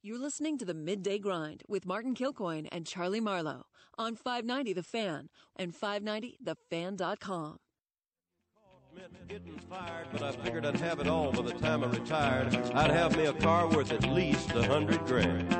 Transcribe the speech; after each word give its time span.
You're 0.00 0.20
listening 0.20 0.58
to 0.58 0.64
the 0.64 0.74
Midday 0.74 1.18
Grind 1.18 1.64
with 1.66 1.84
Martin 1.84 2.14
Kilcoyne 2.14 2.68
and 2.70 2.86
Charlie 2.86 3.18
Marlowe 3.18 3.66
on 3.98 4.14
590 4.14 4.72
The 4.72 4.84
Fan 4.84 5.28
and 5.56 5.74
590thefan.com. 5.74 7.56
Getting 9.26 9.58
fired, 9.68 10.06
but 10.12 10.22
I 10.22 10.30
figured 10.30 10.64
I'd 10.66 10.76
have 10.76 11.00
it 11.00 11.08
all 11.08 11.32
by 11.32 11.42
the 11.42 11.52
time 11.54 11.82
I 11.82 11.88
retired. 11.88 12.54
I'd 12.74 12.92
have 12.92 13.16
me 13.16 13.26
a 13.26 13.32
car 13.32 13.68
worth 13.68 13.90
at 13.90 14.08
least 14.08 14.52
a 14.52 14.62
hundred 14.62 15.04
grand. 15.04 15.52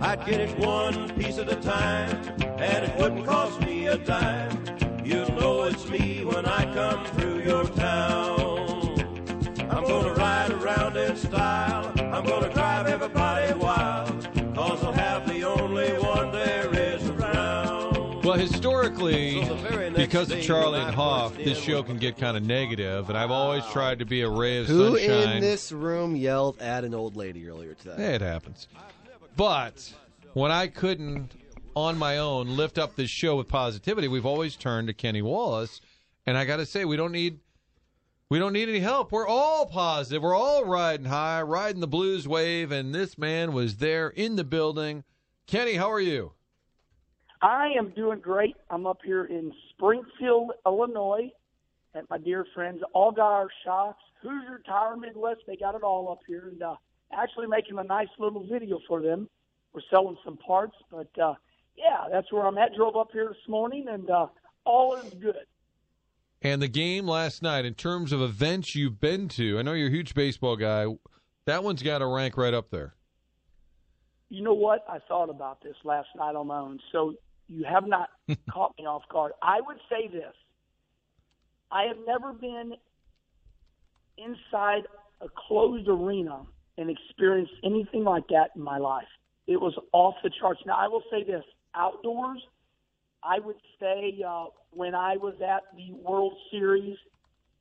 I'd 0.00 0.24
get 0.24 0.40
it 0.40 0.56
one 0.60 1.10
piece 1.16 1.38
at 1.38 1.50
a 1.50 1.56
time, 1.56 2.24
and 2.40 2.84
it 2.84 2.96
wouldn't 2.98 3.26
cost 3.26 3.60
me 3.62 3.88
a 3.88 3.98
dime. 3.98 4.64
You'll 5.04 5.32
know 5.32 5.64
it's 5.64 5.88
me 5.88 6.24
when 6.24 6.46
I 6.46 6.72
come 6.72 7.04
through 7.16 7.42
your 7.42 7.64
town. 7.64 8.31
Drive 12.82 13.02
everybody 13.02 13.54
wild. 13.54 14.54
Cause 14.54 14.84
I'll 14.84 14.92
have 14.92 15.28
the 15.28 15.44
only 15.44 15.92
one 15.98 16.32
there 16.32 16.72
is 16.74 17.08
around. 17.10 18.24
Well, 18.24 18.38
historically, 18.38 19.44
So 19.44 19.54
the 19.54 19.68
very 19.68 19.90
next 19.90 19.98
because 19.98 20.30
of 20.30 20.40
Charlie 20.42 20.80
and 20.80 20.94
Hoff, 20.94 21.36
this 21.36 21.58
show 21.58 21.82
can 21.82 21.98
get 21.98 22.18
kind 22.18 22.36
of 22.36 22.44
negative, 22.44 23.08
and 23.08 23.18
I've 23.18 23.30
always 23.30 23.64
tried 23.66 23.98
to 24.00 24.04
be 24.04 24.22
a 24.22 24.28
ray 24.28 24.58
of 24.58 24.66
Who 24.66 24.96
sunshine. 24.96 25.28
Who 25.28 25.34
in 25.34 25.40
this 25.40 25.72
room 25.72 26.16
yelled 26.16 26.60
at 26.60 26.84
an 26.84 26.94
old 26.94 27.16
lady 27.16 27.48
earlier 27.48 27.74
today? 27.74 28.14
It 28.14 28.20
happens. 28.20 28.68
But 29.36 29.92
when 30.34 30.50
I 30.50 30.66
couldn't, 30.66 31.32
on 31.74 31.98
my 31.98 32.18
own, 32.18 32.56
lift 32.56 32.78
up 32.78 32.96
this 32.96 33.10
show 33.10 33.36
with 33.36 33.48
positivity, 33.48 34.08
we've 34.08 34.26
always 34.26 34.56
turned 34.56 34.88
to 34.88 34.94
Kenny 34.94 35.22
Wallace, 35.22 35.80
and 36.26 36.36
I 36.36 36.44
got 36.44 36.56
to 36.56 36.66
say, 36.66 36.84
we 36.84 36.96
don't 36.96 37.12
need. 37.12 37.38
We 38.32 38.38
don't 38.38 38.54
need 38.54 38.70
any 38.70 38.80
help. 38.80 39.12
We're 39.12 39.28
all 39.28 39.66
positive. 39.66 40.22
We're 40.22 40.34
all 40.34 40.64
riding 40.64 41.04
high, 41.04 41.42
riding 41.42 41.82
the 41.82 41.86
blues 41.86 42.26
wave, 42.26 42.72
and 42.72 42.94
this 42.94 43.18
man 43.18 43.52
was 43.52 43.76
there 43.76 44.08
in 44.08 44.36
the 44.36 44.42
building. 44.42 45.04
Kenny, 45.46 45.74
how 45.74 45.92
are 45.92 46.00
you? 46.00 46.32
I 47.42 47.72
am 47.76 47.90
doing 47.90 48.20
great. 48.20 48.56
I'm 48.70 48.86
up 48.86 49.00
here 49.04 49.26
in 49.26 49.52
Springfield, 49.68 50.52
Illinois, 50.64 51.30
at 51.94 52.08
my 52.08 52.16
dear 52.16 52.46
friends 52.54 52.80
Allgaier 52.94 53.48
Shops, 53.66 54.02
Hoosier 54.22 54.62
Tire 54.66 54.96
Midwest. 54.96 55.40
They 55.46 55.56
got 55.56 55.74
it 55.74 55.82
all 55.82 56.10
up 56.10 56.20
here, 56.26 56.48
and 56.50 56.62
uh, 56.62 56.76
actually 57.12 57.48
making 57.48 57.78
a 57.78 57.84
nice 57.84 58.08
little 58.18 58.46
video 58.50 58.80
for 58.88 59.02
them. 59.02 59.28
We're 59.74 59.82
selling 59.90 60.16
some 60.24 60.38
parts, 60.38 60.76
but 60.90 61.10
uh, 61.22 61.34
yeah, 61.76 62.06
that's 62.10 62.32
where 62.32 62.46
I'm 62.46 62.56
at. 62.56 62.74
Drove 62.74 62.96
up 62.96 63.10
here 63.12 63.28
this 63.28 63.46
morning, 63.46 63.88
and 63.90 64.08
uh, 64.08 64.28
all 64.64 64.94
is 64.94 65.12
good. 65.20 65.44
And 66.42 66.60
the 66.60 66.68
game 66.68 67.06
last 67.06 67.40
night, 67.40 67.64
in 67.64 67.74
terms 67.74 68.12
of 68.12 68.20
events 68.20 68.74
you've 68.74 69.00
been 69.00 69.28
to, 69.28 69.58
I 69.58 69.62
know 69.62 69.74
you're 69.74 69.88
a 69.88 69.92
huge 69.92 70.12
baseball 70.12 70.56
guy. 70.56 70.86
That 71.46 71.62
one's 71.62 71.82
got 71.82 71.98
to 71.98 72.06
rank 72.06 72.36
right 72.36 72.52
up 72.52 72.70
there. 72.70 72.94
You 74.28 74.42
know 74.42 74.54
what? 74.54 74.84
I 74.88 74.98
thought 75.06 75.30
about 75.30 75.62
this 75.62 75.76
last 75.84 76.08
night 76.16 76.34
on 76.34 76.48
my 76.48 76.58
own. 76.58 76.80
So 76.90 77.14
you 77.48 77.64
have 77.64 77.86
not 77.86 78.08
caught 78.50 78.74
me 78.76 78.86
off 78.86 79.02
guard. 79.08 79.32
I 79.40 79.60
would 79.60 79.78
say 79.88 80.08
this. 80.08 80.34
I 81.70 81.84
have 81.84 81.98
never 82.06 82.32
been 82.32 82.74
inside 84.18 84.82
a 85.20 85.26
closed 85.46 85.86
arena 85.88 86.42
and 86.76 86.90
experienced 86.90 87.52
anything 87.64 88.02
like 88.02 88.26
that 88.28 88.50
in 88.56 88.62
my 88.62 88.78
life. 88.78 89.06
It 89.46 89.60
was 89.60 89.74
off 89.92 90.14
the 90.24 90.30
charts. 90.40 90.60
Now, 90.66 90.76
I 90.76 90.88
will 90.88 91.02
say 91.10 91.22
this 91.22 91.44
outdoors, 91.74 92.42
I 93.22 93.38
would 93.38 93.56
say 93.80 94.22
uh, 94.26 94.46
when 94.70 94.94
I 94.94 95.16
was 95.16 95.34
at 95.42 95.62
the 95.76 95.92
World 95.92 96.34
Series 96.50 96.96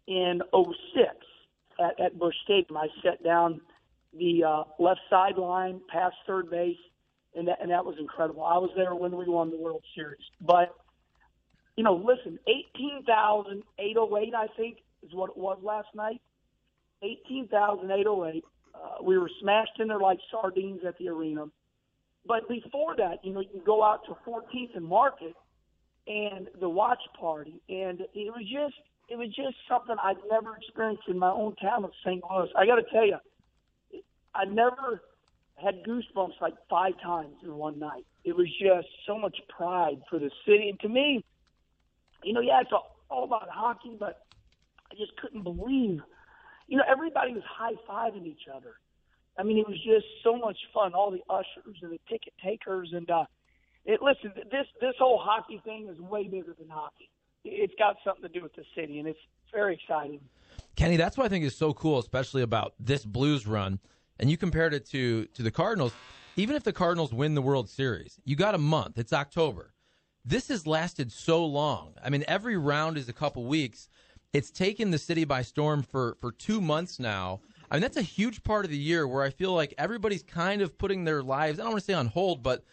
in 0.08 0.42
'06 0.54 1.08
at, 1.80 2.00
at 2.00 2.18
Busch 2.20 2.36
Stadium, 2.44 2.78
I 2.78 2.88
sat 3.04 3.24
down 3.24 3.62
the 4.18 4.44
uh, 4.44 4.64
left 4.80 5.02
sideline 5.10 5.82
past 5.88 6.16
third 6.28 6.50
base, 6.50 6.78
and 7.36 7.48
that, 7.48 7.60
and 7.62 7.72
that 7.72 7.86
was 7.86 7.96
incredible. 8.00 8.44
I 8.44 8.58
was 8.58 8.72
there 8.76 8.96
when 8.96 9.16
we 9.16 9.26
won 9.26 9.52
the 9.52 9.58
World 9.58 9.84
Series. 9.96 10.20
But, 10.42 10.76
you 11.78 11.84
know, 11.84 11.96
listen, 11.96 12.40
18,808, 12.48 14.34
I 14.36 14.48
think, 14.58 14.78
is 15.04 15.14
what 15.14 15.30
it 15.30 15.38
was 15.38 15.60
last 15.62 15.88
night. 15.96 16.22
18,808. 17.04 18.44
Uh, 18.74 19.04
we 19.04 19.18
were 19.18 19.30
smashed 19.42 19.80
in 19.80 19.88
there 19.88 20.00
like 20.00 20.20
sardines 20.30 20.82
at 20.86 20.98
the 20.98 21.08
arena. 21.10 21.46
But 22.26 22.48
before 22.48 22.96
that, 22.98 23.24
you 23.24 23.34
know, 23.34 23.40
you 23.40 23.50
can 23.50 23.64
go 23.66 23.84
out 23.84 24.06
to 24.06 24.16
14th 24.30 24.76
and 24.76 24.86
Market 24.86 25.36
and 26.08 26.48
the 26.60 26.70
watch 26.70 27.02
party, 27.20 27.62
and 27.70 28.02
it 28.14 28.34
was 28.34 28.44
just 28.52 28.76
it 29.10 29.18
was 29.18 29.28
just 29.28 29.56
something 29.68 29.96
I'd 30.02 30.18
never 30.30 30.56
experienced 30.56 31.04
in 31.08 31.20
my 31.20 31.32
own 31.32 31.56
town 31.58 31.84
of 31.84 31.92
St. 32.06 32.24
Louis. 32.30 32.50
I 32.56 32.66
got 32.66 32.76
to 32.76 32.84
tell 32.94 33.06
you, 33.06 33.18
I 34.34 34.46
never 34.46 35.02
had 35.62 35.84
goosebumps 35.84 36.40
like 36.42 36.54
five 36.70 36.94
times 37.04 37.36
in 37.44 37.54
one 37.56 37.78
night. 37.78 38.06
It 38.24 38.36
was 38.36 38.48
just 38.60 38.88
so 39.06 39.18
much 39.18 39.38
pride 39.50 40.02
for 40.10 40.18
the 40.18 40.32
city, 40.46 40.70
and 40.70 40.80
to 40.80 40.90
me, 40.90 41.24
you 42.24 42.34
know, 42.34 42.40
yeah, 42.40 42.62
it's 42.62 42.72
all, 42.72 42.96
all 43.10 43.26
about 43.26 43.50
hockey, 43.50 43.96
but 44.00 44.22
I 44.92 44.96
just 44.96 45.16
couldn't 45.18 45.44
believe, 45.44 46.00
you 46.68 46.78
know, 46.78 46.84
everybody 46.90 47.34
was 47.34 47.44
high 47.48 47.74
fiving 47.90 48.26
each 48.26 48.48
other. 48.54 48.76
I 49.38 49.44
mean, 49.44 49.58
it 49.58 49.68
was 49.68 49.78
just 49.84 50.06
so 50.24 50.38
much 50.38 50.58
fun. 50.74 50.94
All 50.94 51.12
the 51.12 51.22
ushers 51.30 51.78
and 51.82 51.92
the 51.92 52.00
ticket 52.10 52.34
takers, 52.44 52.90
and 52.94 53.10
uh, 53.10 53.26
it, 53.86 54.02
listen, 54.02 54.32
this 54.52 54.68
this 54.80 54.94
whole 55.00 55.20
hockey 55.22 55.62
thing 55.64 55.88
is 55.90 56.00
way 56.00 56.28
bigger 56.28 56.56
than 56.58 56.70
hockey. 56.70 57.10
It's 57.44 57.74
got 57.80 57.98
something 58.04 58.24
to 58.24 58.30
do 58.30 58.44
with 58.44 58.54
the 58.54 58.64
city, 58.76 59.00
and 59.00 59.08
it's 59.08 59.20
very 59.52 59.74
exciting. 59.74 60.20
Kenny, 60.76 60.98
that's 60.98 61.18
what 61.18 61.26
I 61.26 61.30
think 61.30 61.44
is 61.44 61.56
so 61.56 61.74
cool, 61.74 62.00
especially 62.00 62.44
about 62.44 62.74
this 62.80 63.04
Blues 63.04 63.48
run. 63.48 63.80
And 64.20 64.30
you 64.30 64.38
compared 64.38 64.74
it 64.74 64.86
to 64.90 65.26
to 65.26 65.44
the 65.44 65.52
Cardinals. 65.52 65.94
Even 66.38 66.56
if 66.56 66.64
the 66.64 66.74
Cardinals 66.74 67.14
win 67.14 67.36
the 67.36 67.42
World 67.42 67.70
Series, 67.70 68.20
you 68.24 68.36
got 68.36 68.56
a 68.56 68.60
month. 68.60 68.98
It's 68.98 69.12
October. 69.12 69.74
This 70.24 70.48
has 70.50 70.68
lasted 70.68 71.12
so 71.12 71.44
long. 71.44 71.96
I 72.04 72.10
mean, 72.10 72.24
every 72.28 72.56
round 72.58 72.98
is 72.98 73.10
a 73.10 73.14
couple 73.14 73.44
weeks. 73.46 73.90
It's 74.32 74.52
taken 74.52 74.92
the 74.92 74.98
city 74.98 75.26
by 75.26 75.42
storm 75.42 75.82
for 75.82 76.18
for 76.22 76.32
two 76.32 76.62
months 76.62 77.00
now. 77.00 77.42
I 77.70 77.76
mean, 77.76 77.82
that's 77.82 77.98
a 77.98 78.02
huge 78.02 78.44
part 78.44 78.66
of 78.66 78.72
the 78.72 78.78
year 78.78 79.08
where 79.08 79.24
I 79.24 79.30
feel 79.30 79.54
like 79.54 79.74
everybody's 79.78 80.24
kind 80.24 80.62
of 80.62 80.78
putting 80.78 81.06
their 81.06 81.24
lives. 81.24 81.60
I 81.60 81.64
don't 81.64 81.72
want 81.72 81.82
to 81.82 81.86
say 81.86 81.94
on 81.94 82.08
hold, 82.08 82.44
but 82.44 82.64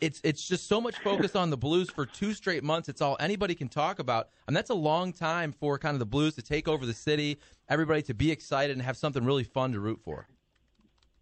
it's 0.00 0.20
it's 0.24 0.46
just 0.46 0.68
so 0.68 0.80
much 0.80 0.98
focus 0.98 1.36
on 1.36 1.50
the 1.50 1.56
Blues 1.56 1.90
for 1.90 2.04
two 2.04 2.34
straight 2.34 2.64
months. 2.64 2.88
It's 2.88 3.00
all 3.00 3.16
anybody 3.20 3.54
can 3.54 3.68
talk 3.68 3.98
about, 3.98 4.28
and 4.46 4.56
that's 4.56 4.70
a 4.70 4.74
long 4.74 5.12
time 5.12 5.52
for 5.52 5.78
kind 5.78 5.94
of 5.94 5.98
the 5.98 6.06
Blues 6.06 6.34
to 6.34 6.42
take 6.42 6.68
over 6.68 6.84
the 6.84 6.94
city, 6.94 7.38
everybody 7.68 8.02
to 8.02 8.14
be 8.14 8.30
excited 8.30 8.74
and 8.76 8.82
have 8.82 8.96
something 8.96 9.24
really 9.24 9.44
fun 9.44 9.72
to 9.72 9.80
root 9.80 10.00
for. 10.02 10.26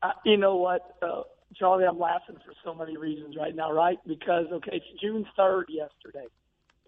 Uh, 0.02 0.10
you 0.24 0.36
know 0.36 0.56
what, 0.56 0.96
uh, 1.02 1.22
Charlie? 1.54 1.84
I'm 1.84 1.98
laughing 1.98 2.36
for 2.44 2.52
so 2.64 2.74
many 2.74 2.96
reasons 2.96 3.36
right 3.36 3.54
now, 3.54 3.70
right? 3.72 3.98
Because 4.06 4.46
okay, 4.52 4.72
it's 4.76 5.00
June 5.00 5.26
3rd 5.38 5.64
yesterday, 5.68 6.26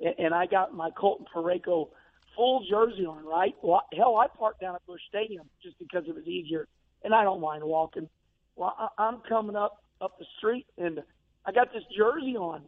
and, 0.01 0.15
and 0.19 0.35
I 0.35 0.47
got 0.47 0.75
my 0.75 0.91
Colton 0.91 1.27
Parayko 1.35 1.91
full 2.35 2.65
jersey 2.69 3.07
on, 3.07 3.25
right? 3.25 3.55
Well, 3.63 3.83
hell, 3.97 4.17
I 4.17 4.27
parked 4.27 4.61
down 4.61 4.75
at 4.75 4.85
Busch 4.87 5.01
Stadium 5.09 5.49
just 5.63 5.79
because 5.79 6.05
it 6.09 6.15
was 6.15 6.27
easier, 6.27 6.67
and 7.05 7.15
I 7.15 7.23
don't 7.23 7.41
mind 7.41 7.63
walking. 7.63 8.09
Well, 8.57 8.75
I, 8.77 8.89
I'm 9.03 9.21
coming 9.29 9.55
up 9.55 9.85
up 10.01 10.19
the 10.19 10.27
street, 10.39 10.67
and 10.77 11.03
I 11.47 11.53
got 11.53 11.73
this 11.73 11.85
jersey 11.97 12.37
on. 12.37 12.63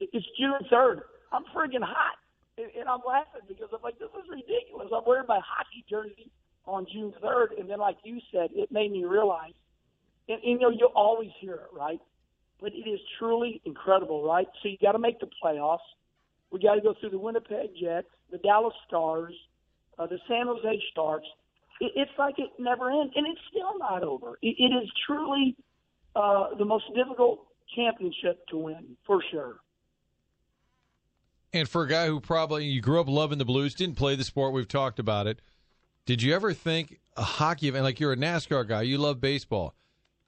It's 0.00 0.26
June 0.38 0.58
3rd. 0.72 1.02
I'm 1.32 1.44
friggin' 1.54 1.82
hot, 1.82 2.18
and, 2.58 2.88
I'm 2.88 3.00
laughing 3.06 3.42
because 3.48 3.68
I'm 3.72 3.82
like, 3.82 3.98
this 3.98 4.08
is 4.08 4.28
ridiculous. 4.30 4.88
I'm 4.94 5.02
wearing 5.06 5.26
my 5.28 5.40
hockey 5.44 5.84
jersey 5.88 6.30
on 6.66 6.86
June 6.92 7.12
3rd, 7.22 7.60
and 7.60 7.70
then, 7.70 7.78
like 7.78 7.96
you 8.04 8.18
said, 8.32 8.50
it 8.52 8.72
made 8.72 8.90
me 8.90 9.04
realize 9.04 9.52
and, 10.28 10.42
and, 10.42 10.52
you 10.52 10.58
know 10.58 10.70
you'll 10.70 10.92
always 10.94 11.30
hear 11.40 11.54
it, 11.54 11.68
right? 11.72 12.00
But 12.60 12.72
it 12.72 12.88
is 12.88 13.00
truly 13.18 13.60
incredible, 13.64 14.26
right? 14.26 14.46
So 14.62 14.68
you 14.68 14.76
got 14.80 14.92
to 14.92 14.98
make 14.98 15.20
the 15.20 15.28
playoffs. 15.42 15.78
We 16.50 16.60
got 16.60 16.74
to 16.74 16.80
go 16.80 16.94
through 16.98 17.10
the 17.10 17.18
Winnipeg 17.18 17.70
Jets, 17.80 18.08
the 18.30 18.38
Dallas 18.38 18.74
Stars, 18.86 19.34
uh, 19.98 20.06
the 20.06 20.18
San 20.28 20.46
Jose 20.46 20.82
Sharks. 20.94 21.26
It, 21.80 21.92
it's 21.94 22.10
like 22.18 22.38
it 22.38 22.50
never 22.58 22.90
ends, 22.90 23.12
and 23.14 23.26
it's 23.26 23.40
still 23.50 23.78
not 23.78 24.02
over. 24.02 24.38
It, 24.42 24.56
it 24.58 24.74
is 24.74 24.90
truly 25.06 25.56
uh, 26.14 26.54
the 26.58 26.64
most 26.64 26.84
difficult 26.94 27.46
championship 27.74 28.46
to 28.48 28.56
win, 28.56 28.96
for 29.06 29.22
sure. 29.30 29.56
And 31.52 31.68
for 31.68 31.84
a 31.84 31.88
guy 31.88 32.06
who 32.06 32.20
probably 32.20 32.66
you 32.66 32.80
grew 32.80 33.00
up 33.00 33.08
loving 33.08 33.38
the 33.38 33.44
Blues, 33.44 33.74
didn't 33.74 33.96
play 33.96 34.14
the 34.14 34.24
sport, 34.24 34.52
we've 34.52 34.68
talked 34.68 34.98
about 34.98 35.26
it. 35.26 35.40
Did 36.04 36.22
you 36.22 36.34
ever 36.34 36.52
think 36.52 37.00
a 37.16 37.22
hockey 37.22 37.68
event, 37.68 37.84
like 37.84 37.98
you're 37.98 38.12
a 38.12 38.16
NASCAR 38.16 38.68
guy, 38.68 38.82
you 38.82 38.98
love 38.98 39.20
baseball? 39.20 39.74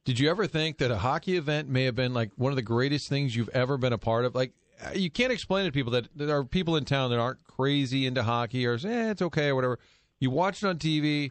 Did 0.04 0.18
you 0.18 0.30
ever 0.30 0.46
think 0.46 0.78
that 0.78 0.90
a 0.90 0.98
hockey 0.98 1.36
event 1.36 1.68
may 1.68 1.84
have 1.84 1.94
been 1.94 2.14
like 2.14 2.30
one 2.36 2.50
of 2.50 2.56
the 2.56 2.62
greatest 2.62 3.08
things 3.08 3.36
you've 3.36 3.50
ever 3.50 3.76
been 3.76 3.92
a 3.92 3.98
part 3.98 4.24
of? 4.24 4.34
Like, 4.34 4.52
you 4.94 5.10
can't 5.10 5.32
explain 5.32 5.66
to 5.66 5.72
people 5.72 5.92
that 5.92 6.08
there 6.16 6.36
are 6.36 6.44
people 6.44 6.76
in 6.76 6.84
town 6.84 7.10
that 7.10 7.18
aren't 7.18 7.44
crazy 7.44 8.06
into 8.06 8.22
hockey 8.22 8.64
or 8.66 8.78
say, 8.78 8.88
eh, 8.88 9.10
it's 9.10 9.22
okay 9.22 9.48
or 9.48 9.54
whatever. 9.54 9.78
You 10.18 10.30
watch 10.30 10.62
it 10.62 10.66
on 10.66 10.78
TV 10.78 11.30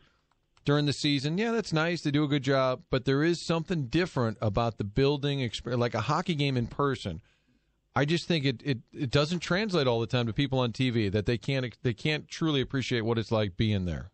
during 0.68 0.86
the 0.86 0.92
season. 0.92 1.38
Yeah, 1.38 1.52
that's 1.54 1.72
nice. 1.72 2.02
They 2.02 2.12
do 2.12 2.26
a 2.26 2.28
good 2.28 2.44
job. 2.44 2.84
But 2.90 3.06
there 3.06 3.24
is 3.24 3.42
something 3.42 3.86
different 3.86 4.38
about 4.42 4.78
the 4.78 4.84
building 4.84 5.40
experience, 5.40 5.80
like 5.80 5.94
a 5.94 6.02
hockey 6.02 6.36
game 6.36 6.58
in 6.58 6.68
person. 6.68 7.22
I 7.96 8.04
just 8.04 8.28
think 8.28 8.44
it, 8.44 8.62
it, 8.66 8.80
it 8.92 9.10
doesn't 9.10 9.40
translate 9.40 9.88
all 9.88 10.02
the 10.02 10.08
time 10.08 10.28
to 10.28 10.34
people 10.34 10.60
on 10.60 10.74
TV 10.74 11.10
that 11.10 11.26
they 11.26 11.38
can't 11.38 11.76
they 11.84 11.94
can't 11.94 12.28
truly 12.28 12.60
appreciate 12.60 13.02
what 13.02 13.18
it's 13.18 13.32
like 13.32 13.56
being 13.56 13.86
there. 13.86 14.12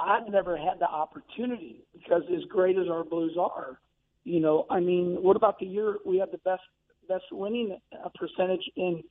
I've 0.00 0.26
never 0.26 0.56
had 0.56 0.78
the 0.80 0.88
opportunity 0.88 1.84
because 1.92 2.22
as 2.34 2.42
great 2.48 2.78
as 2.78 2.88
our 2.90 3.04
Blues 3.04 3.36
are, 3.38 3.78
you 4.24 4.40
know, 4.40 4.64
I 4.70 4.80
mean, 4.80 5.18
what 5.20 5.36
about 5.36 5.58
the 5.58 5.66
year 5.66 5.98
we 6.06 6.16
had 6.16 6.32
the 6.32 6.38
best 6.38 6.62
best 7.08 7.24
winning 7.30 7.78
uh, 7.92 8.08
percentage 8.14 8.64
in, 8.74 9.02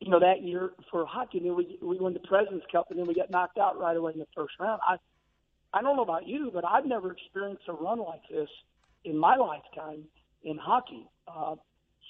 you 0.00 0.10
know, 0.10 0.18
that 0.18 0.42
year 0.42 0.72
for 0.90 1.06
hockey? 1.06 1.38
And 1.38 1.46
then 1.46 1.54
we 1.54 1.78
we 1.80 1.96
won 1.96 2.12
the 2.12 2.18
Presidents 2.18 2.66
Cup, 2.72 2.88
and 2.90 2.98
then 2.98 3.06
we 3.06 3.14
got 3.14 3.30
knocked 3.30 3.56
out 3.56 3.78
right 3.78 3.96
away 3.96 4.14
in 4.14 4.18
the 4.18 4.26
first 4.34 4.54
round. 4.58 4.80
I 4.84 4.96
I 5.74 5.82
don't 5.82 5.96
know 5.96 6.02
about 6.02 6.28
you, 6.28 6.50
but 6.54 6.64
I've 6.64 6.86
never 6.86 7.12
experienced 7.12 7.64
a 7.68 7.72
run 7.72 7.98
like 7.98 8.22
this 8.30 8.48
in 9.04 9.18
my 9.18 9.34
lifetime 9.36 10.04
in 10.44 10.56
hockey. 10.56 11.08
Uh, 11.26 11.56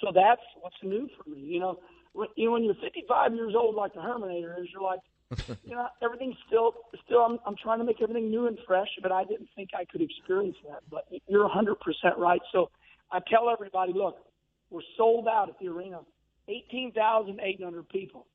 so 0.00 0.12
that's 0.14 0.42
what's 0.60 0.76
new 0.82 1.08
for 1.16 1.30
me. 1.30 1.40
You 1.40 1.60
know, 1.60 1.80
when, 2.12 2.28
you 2.36 2.46
know, 2.46 2.52
when 2.52 2.64
you're 2.64 2.74
55 2.74 3.34
years 3.34 3.54
old, 3.56 3.74
like 3.74 3.94
the 3.94 4.00
Herminator 4.00 4.60
is, 4.60 4.68
you're 4.70 4.82
like, 4.82 5.00
you 5.64 5.74
know, 5.74 5.88
everything's 6.02 6.36
still, 6.46 6.74
still. 7.06 7.20
I'm, 7.20 7.38
I'm 7.46 7.56
trying 7.56 7.78
to 7.78 7.84
make 7.84 8.02
everything 8.02 8.30
new 8.30 8.46
and 8.46 8.58
fresh, 8.66 8.88
but 9.02 9.10
I 9.10 9.24
didn't 9.24 9.48
think 9.56 9.70
I 9.74 9.86
could 9.86 10.02
experience 10.02 10.56
that. 10.68 10.80
But 10.90 11.06
you're 11.26 11.48
100% 11.48 11.76
right. 12.18 12.40
So 12.52 12.70
I 13.10 13.20
tell 13.30 13.48
everybody, 13.48 13.92
look, 13.94 14.18
we're 14.70 14.82
sold 14.96 15.26
out 15.26 15.48
at 15.48 15.58
the 15.58 15.68
arena, 15.68 16.00
18,800 16.48 17.88
people. 17.88 18.26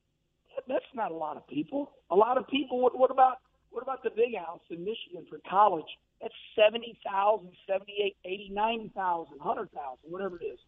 That's 0.66 0.84
not 0.94 1.12
a 1.12 1.14
lot 1.14 1.36
of 1.36 1.46
people. 1.46 1.92
A 2.10 2.16
lot 2.16 2.36
of 2.36 2.48
people. 2.48 2.80
What, 2.80 2.98
what 2.98 3.10
about 3.10 3.38
what 3.70 3.82
about 3.82 4.02
the 4.02 4.10
big 4.10 4.36
house 4.36 4.60
in 4.70 4.84
Michigan 4.84 5.26
for 5.28 5.38
college? 5.48 5.86
That's 6.20 6.34
70,000, 6.56 7.50
78, 7.66 8.16
89,000, 8.24 9.38
100,000, 9.38 9.98
whatever 10.02 10.38
it 10.40 10.44
is. 10.44 10.58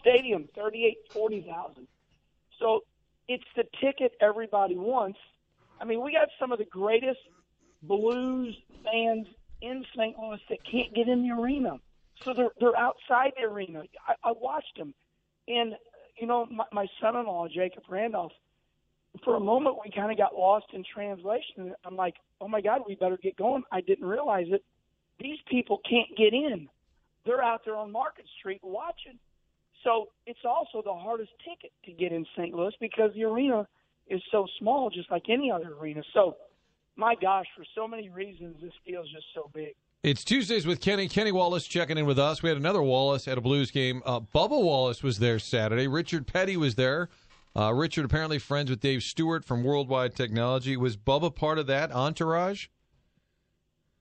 Stadium, 0.00 0.48
38, 0.54 0.96
40,000. 1.10 1.86
So 2.58 2.84
it's 3.28 3.44
the 3.56 3.64
ticket 3.80 4.12
everybody 4.20 4.76
wants. 4.76 5.18
I 5.80 5.84
mean, 5.84 6.02
we 6.02 6.12
got 6.12 6.28
some 6.38 6.52
of 6.52 6.58
the 6.58 6.64
greatest 6.64 7.20
blues 7.82 8.56
fans 8.84 9.26
in 9.60 9.84
St. 9.96 10.16
Louis 10.18 10.40
that 10.48 10.58
can't 10.70 10.94
get 10.94 11.08
in 11.08 11.22
the 11.28 11.34
arena. 11.34 11.78
So 12.22 12.32
they're 12.32 12.50
they're 12.58 12.76
outside 12.76 13.32
the 13.36 13.44
arena. 13.44 13.82
I, 14.06 14.14
I 14.30 14.32
watched 14.32 14.78
them, 14.78 14.94
and 15.48 15.74
you 16.18 16.26
know 16.26 16.46
my, 16.46 16.64
my 16.72 16.86
son-in-law 17.00 17.48
Jacob 17.48 17.84
Randolph. 17.88 18.32
For 19.24 19.36
a 19.36 19.40
moment, 19.40 19.76
we 19.82 19.90
kind 19.90 20.10
of 20.10 20.18
got 20.18 20.34
lost 20.34 20.66
in 20.72 20.84
translation. 20.92 21.74
I'm 21.84 21.96
like, 21.96 22.14
oh 22.40 22.48
my 22.48 22.60
God, 22.60 22.82
we 22.86 22.94
better 22.94 23.18
get 23.22 23.36
going. 23.36 23.62
I 23.72 23.80
didn't 23.80 24.06
realize 24.06 24.46
it. 24.50 24.64
These 25.20 25.38
people 25.48 25.80
can't 25.88 26.16
get 26.16 26.34
in. 26.34 26.68
They're 27.24 27.42
out 27.42 27.62
there 27.64 27.76
on 27.76 27.90
Market 27.90 28.26
Street 28.38 28.60
watching. 28.62 29.18
So 29.84 30.08
it's 30.26 30.44
also 30.44 30.82
the 30.84 30.92
hardest 30.92 31.30
ticket 31.44 31.72
to 31.84 31.92
get 31.92 32.12
in 32.12 32.26
St. 32.36 32.54
Louis 32.54 32.72
because 32.80 33.12
the 33.14 33.24
arena 33.24 33.66
is 34.08 34.22
so 34.30 34.46
small, 34.58 34.90
just 34.90 35.10
like 35.10 35.24
any 35.28 35.50
other 35.50 35.74
arena. 35.80 36.02
So, 36.12 36.36
my 36.96 37.14
gosh, 37.20 37.46
for 37.56 37.64
so 37.74 37.86
many 37.88 38.08
reasons, 38.08 38.56
this 38.60 38.72
feels 38.84 39.10
just 39.10 39.26
so 39.34 39.50
big. 39.52 39.74
It's 40.02 40.22
Tuesdays 40.22 40.66
with 40.66 40.80
Kenny. 40.80 41.08
Kenny 41.08 41.32
Wallace 41.32 41.66
checking 41.66 41.98
in 41.98 42.06
with 42.06 42.18
us. 42.18 42.42
We 42.42 42.48
had 42.48 42.58
another 42.58 42.82
Wallace 42.82 43.26
at 43.26 43.38
a 43.38 43.40
Blues 43.40 43.70
game. 43.70 44.02
Uh, 44.06 44.20
Bubba 44.20 44.50
Wallace 44.50 45.02
was 45.02 45.18
there 45.18 45.38
Saturday. 45.38 45.88
Richard 45.88 46.26
Petty 46.26 46.56
was 46.56 46.76
there. 46.76 47.08
Uh, 47.56 47.72
Richard 47.72 48.04
apparently 48.04 48.38
friends 48.38 48.68
with 48.68 48.80
Dave 48.80 49.02
Stewart 49.02 49.42
from 49.42 49.64
Worldwide 49.64 50.14
Technology. 50.14 50.76
Was 50.76 50.98
Bubba 50.98 51.34
part 51.34 51.58
of 51.58 51.66
that 51.68 51.90
entourage? 51.90 52.66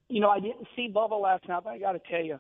You 0.10 0.19
know, 0.19 0.30
I 0.30 0.42
didn't 0.42 0.68
see 0.75 0.92
Bubba 0.94 1.19
last 1.19 1.48
night, 1.48 1.62
but 1.63 1.69
I 1.69 1.80
got 1.80 1.94
to 1.94 2.02
tell 2.12 2.22
you, 2.22 2.38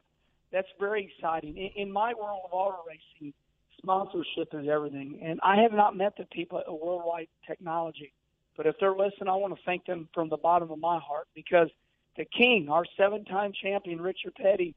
that's 0.51 0.67
very 0.77 1.09
exciting. 1.09 1.55
In, 1.55 1.83
in 1.83 1.91
my 1.91 2.13
world 2.13 2.41
of 2.43 2.51
auto 2.51 2.79
racing, 2.85 3.33
sponsorship 3.77 4.49
is 4.53 4.67
everything. 4.67 5.19
And 5.23 5.39
I 5.41 5.61
have 5.61 5.71
not 5.71 5.95
met 5.95 6.17
the 6.17 6.25
people 6.33 6.59
at 6.59 6.69
Worldwide 6.69 7.29
Technology, 7.47 8.11
but 8.57 8.65
if 8.65 8.75
they're 8.81 8.91
listening, 8.91 9.29
I 9.29 9.35
want 9.35 9.55
to 9.55 9.61
thank 9.65 9.85
them 9.85 10.09
from 10.13 10.27
the 10.27 10.37
bottom 10.37 10.69
of 10.69 10.79
my 10.79 10.99
heart 10.99 11.27
because 11.33 11.69
the 12.17 12.25
King, 12.37 12.67
our 12.69 12.83
seven-time 12.97 13.53
champion 13.63 14.01
Richard 14.01 14.35
Petty, 14.35 14.75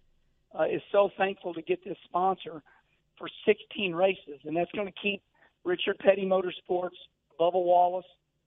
uh, 0.56 0.64
is 0.64 0.82
so 0.92 1.10
thankful 1.18 1.52
to 1.54 1.62
get 1.62 1.84
this 1.84 1.98
sponsor 2.04 2.62
for 3.18 3.28
16 3.44 3.92
races, 3.92 4.38
and 4.44 4.56
that's 4.56 4.70
going 4.70 4.86
to 4.86 4.94
keep 5.02 5.20
Richard 5.64 5.98
Petty 5.98 6.24
Motorsports, 6.24 6.96
Bubba 7.38 7.54
Wallace, 7.54 8.06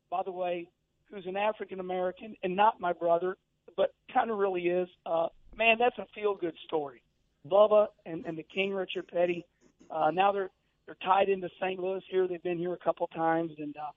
by 0.10 0.22
the 0.24 0.32
way, 0.32 0.68
who's 1.12 1.26
an 1.26 1.38
African 1.38 1.80
American 1.80 2.36
and 2.44 2.56
not 2.56 2.80
my 2.80 2.94
brother, 2.94 3.38
but 3.78 3.94
kind 4.14 4.32
of 4.32 4.38
really 4.38 4.64
is. 4.64 4.88
Uh, 5.06 5.28
man, 5.58 5.78
that's 5.80 5.98
a 5.98 6.06
feel-good 6.14 6.56
story. 6.66 7.02
Bubba 7.50 7.88
and, 8.06 8.26
and 8.26 8.38
the 8.38 8.46
King 8.54 8.74
Richard 8.74 9.08
Petty. 9.08 9.46
Uh, 9.90 10.12
now 10.12 10.32
they're 10.32 10.50
they're 10.86 10.98
tied 11.04 11.30
into 11.30 11.48
St. 11.62 11.80
Louis 11.80 12.02
here. 12.10 12.28
They've 12.28 12.42
been 12.44 12.58
here 12.58 12.74
a 12.74 12.78
couple 12.78 13.08
times, 13.08 13.52
and 13.58 13.76
uh, 13.78 13.92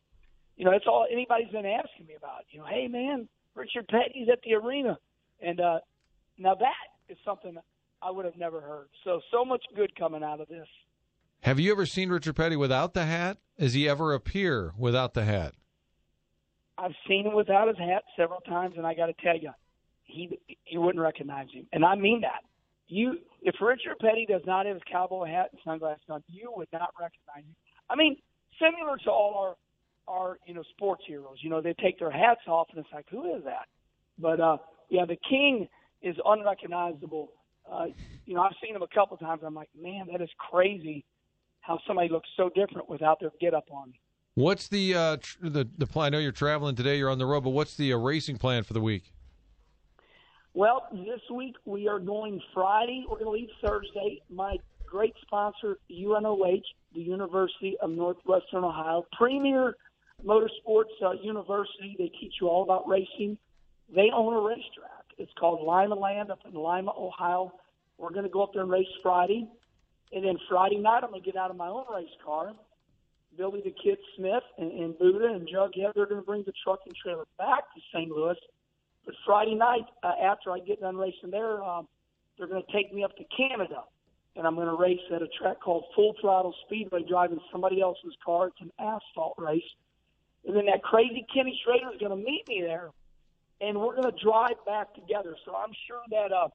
you 0.56 0.64
know 0.64 0.70
that's 0.70 0.86
all 0.86 1.06
anybody's 1.10 1.50
been 1.50 1.66
asking 1.66 2.06
me 2.06 2.14
about. 2.16 2.44
You 2.50 2.60
know, 2.60 2.66
hey 2.66 2.88
man, 2.88 3.28
Richard 3.54 3.88
Petty's 3.88 4.28
at 4.32 4.40
the 4.44 4.54
arena, 4.54 4.98
and 5.40 5.60
uh, 5.60 5.78
now 6.38 6.54
that 6.54 6.74
is 7.08 7.18
something 7.24 7.56
I 8.02 8.10
would 8.10 8.24
have 8.24 8.36
never 8.36 8.60
heard. 8.60 8.88
So 9.04 9.20
so 9.30 9.44
much 9.44 9.62
good 9.76 9.94
coming 9.96 10.22
out 10.22 10.40
of 10.40 10.48
this. 10.48 10.68
Have 11.44 11.60
you 11.60 11.72
ever 11.72 11.84
seen 11.84 12.08
Richard 12.08 12.36
Petty 12.36 12.56
without 12.56 12.94
the 12.94 13.04
hat? 13.04 13.36
Does 13.58 13.74
he 13.74 13.86
ever 13.86 14.14
appear 14.14 14.72
without 14.78 15.12
the 15.12 15.26
hat? 15.26 15.52
I've 16.78 16.94
seen 17.06 17.26
him 17.26 17.34
without 17.34 17.68
his 17.68 17.76
hat 17.76 18.02
several 18.16 18.40
times, 18.40 18.76
and 18.78 18.86
I 18.86 18.94
got 18.94 19.06
to 19.06 19.14
tell 19.22 19.36
you, 19.36 19.50
he 20.04 20.38
you 20.66 20.80
wouldn't 20.80 21.02
recognize 21.02 21.48
him, 21.52 21.66
and 21.70 21.84
I 21.84 21.96
mean 21.96 22.22
that. 22.22 22.44
You, 22.88 23.18
if 23.42 23.56
Richard 23.60 23.98
Petty 24.00 24.24
does 24.26 24.40
not 24.46 24.64
have 24.64 24.76
his 24.76 24.82
cowboy 24.90 25.26
hat 25.26 25.50
and 25.52 25.60
sunglasses 25.66 26.04
on, 26.08 26.24
you 26.28 26.50
would 26.56 26.68
not 26.72 26.94
recognize 26.98 27.44
him. 27.44 27.54
I 27.90 27.96
mean, 27.96 28.16
similar 28.58 28.96
to 29.04 29.10
all 29.10 29.56
our 30.08 30.14
our 30.16 30.38
you 30.46 30.54
know 30.54 30.62
sports 30.70 31.02
heroes. 31.06 31.36
You 31.42 31.50
know, 31.50 31.60
they 31.60 31.74
take 31.74 31.98
their 31.98 32.10
hats 32.10 32.40
off, 32.48 32.68
and 32.70 32.78
it's 32.82 32.92
like, 32.92 33.06
who 33.10 33.36
is 33.36 33.44
that? 33.44 33.66
But 34.18 34.40
uh, 34.40 34.56
yeah, 34.88 35.04
the 35.04 35.18
King 35.28 35.68
is 36.00 36.16
unrecognizable. 36.24 37.32
Uh, 37.70 37.86
you 38.24 38.34
know, 38.34 38.40
I've 38.40 38.56
seen 38.64 38.74
him 38.74 38.82
a 38.82 38.94
couple 38.94 39.18
times. 39.18 39.42
I'm 39.44 39.54
like, 39.54 39.68
man, 39.78 40.06
that 40.10 40.22
is 40.22 40.30
crazy. 40.38 41.04
How 41.66 41.78
somebody 41.86 42.10
looks 42.10 42.28
so 42.36 42.50
different 42.54 42.88
without 42.90 43.20
their 43.20 43.30
get 43.40 43.54
up 43.54 43.64
on. 43.70 43.94
What's 44.34 44.68
the 44.68 44.94
uh, 44.94 45.16
tr- 45.20 45.48
the 45.48 45.68
the 45.78 45.86
plan? 45.86 46.06
I 46.06 46.08
know 46.10 46.18
you're 46.18 46.32
traveling 46.32 46.74
today. 46.74 46.98
You're 46.98 47.10
on 47.10 47.18
the 47.18 47.26
road, 47.26 47.44
but 47.44 47.50
what's 47.50 47.76
the 47.76 47.92
uh, 47.92 47.96
racing 47.96 48.36
plan 48.36 48.64
for 48.64 48.74
the 48.74 48.80
week? 48.80 49.12
Well, 50.52 50.86
this 50.92 51.20
week 51.32 51.56
we 51.64 51.88
are 51.88 51.98
going 51.98 52.40
Friday. 52.52 53.04
We're 53.08 53.18
going 53.18 53.24
to 53.24 53.30
leave 53.30 53.48
Thursday. 53.64 54.20
My 54.30 54.56
great 54.86 55.14
sponsor, 55.22 55.78
UNOH, 55.90 56.62
the 56.94 57.00
University 57.00 57.76
of 57.80 57.90
Northwestern 57.90 58.62
Ohio, 58.62 59.04
premier 59.16 59.74
motorsports 60.24 60.94
uh, 61.04 61.12
university. 61.22 61.96
They 61.98 62.12
teach 62.20 62.34
you 62.40 62.48
all 62.48 62.62
about 62.62 62.86
racing. 62.86 63.36
They 63.94 64.10
own 64.14 64.34
a 64.34 64.40
racetrack. 64.40 65.04
It's 65.18 65.32
called 65.38 65.66
Limaland 65.66 66.30
up 66.30 66.40
in 66.44 66.54
Lima, 66.54 66.92
Ohio. 66.96 67.52
We're 67.98 68.10
going 68.10 68.24
to 68.24 68.30
go 68.30 68.42
up 68.42 68.52
there 68.52 68.62
and 68.62 68.70
race 68.70 68.86
Friday. 69.02 69.48
And 70.12 70.24
then 70.24 70.38
Friday 70.48 70.78
night, 70.78 71.02
I'm 71.02 71.10
going 71.10 71.22
to 71.22 71.26
get 71.26 71.36
out 71.36 71.50
of 71.50 71.56
my 71.56 71.68
own 71.68 71.84
race 71.92 72.08
car. 72.24 72.52
Billy 73.36 73.62
the 73.64 73.74
Kid 73.82 73.98
Smith 74.16 74.44
and, 74.58 74.70
and 74.70 74.98
Buddha 74.98 75.26
and 75.26 75.48
Jughead, 75.48 75.94
they're 75.94 76.06
going 76.06 76.20
to 76.20 76.26
bring 76.26 76.44
the 76.46 76.52
truck 76.62 76.80
and 76.86 76.94
trailer 76.94 77.24
back 77.36 77.64
to 77.74 77.80
St. 77.92 78.08
Louis 78.08 78.36
but 79.04 79.14
Friday 79.26 79.54
night, 79.54 79.84
uh, 80.02 80.12
after 80.22 80.50
I 80.50 80.60
get 80.60 80.80
done 80.80 80.96
racing 80.96 81.30
there, 81.30 81.62
um, 81.62 81.86
they're 82.38 82.46
going 82.46 82.62
to 82.62 82.72
take 82.72 82.92
me 82.92 83.04
up 83.04 83.14
to 83.16 83.24
Canada, 83.36 83.84
and 84.36 84.46
I'm 84.46 84.54
going 84.54 84.66
to 84.66 84.74
race 84.74 85.00
at 85.14 85.22
a 85.22 85.28
track 85.38 85.60
called 85.60 85.84
Full 85.94 86.14
Throttle 86.20 86.54
Speedway, 86.66 87.04
driving 87.08 87.40
somebody 87.52 87.80
else's 87.80 88.14
car. 88.24 88.48
It's 88.48 88.60
an 88.60 88.72
asphalt 88.78 89.34
race, 89.38 89.62
and 90.46 90.56
then 90.56 90.66
that 90.66 90.82
crazy 90.82 91.26
Kenny 91.32 91.58
Schrader 91.64 91.92
is 91.92 92.00
going 92.00 92.10
to 92.10 92.24
meet 92.24 92.44
me 92.48 92.62
there, 92.62 92.90
and 93.60 93.78
we're 93.78 93.94
going 93.94 94.10
to 94.10 94.24
drive 94.24 94.56
back 94.66 94.94
together. 94.94 95.36
So 95.44 95.54
I'm 95.54 95.72
sure 95.86 96.00
that 96.10 96.32
uh, 96.32 96.48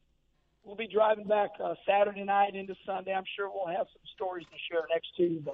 we'll 0.70 0.78
be 0.78 0.88
driving 0.88 1.26
back 1.26 1.50
uh, 1.64 1.74
Saturday 1.88 2.24
night 2.24 2.54
into 2.56 2.76
Sunday. 2.86 3.12
I'm 3.14 3.24
sure 3.36 3.50
we'll 3.52 3.68
have 3.76 3.88
some 3.92 4.02
stories 4.16 4.46
to 4.52 4.58
share 4.72 4.84
next 4.94 5.08
Tuesday. 5.18 5.52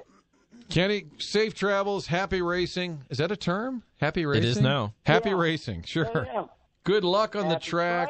Kenny, 0.69 1.05
safe 1.17 1.53
travels, 1.53 2.05
happy 2.07 2.41
racing. 2.41 3.01
Is 3.09 3.17
that 3.19 3.31
a 3.31 3.37
term? 3.37 3.83
Happy 3.99 4.25
racing? 4.25 4.43
It 4.43 4.49
is 4.49 4.61
now. 4.61 4.93
Happy 5.05 5.29
Yeah. 5.29 5.35
racing, 5.37 5.83
sure. 5.83 6.09
Yeah. 6.13 6.45
Good 6.83 7.03
luck 7.05 7.35
on 7.35 7.47
the 7.49 7.55
track. 7.59 8.09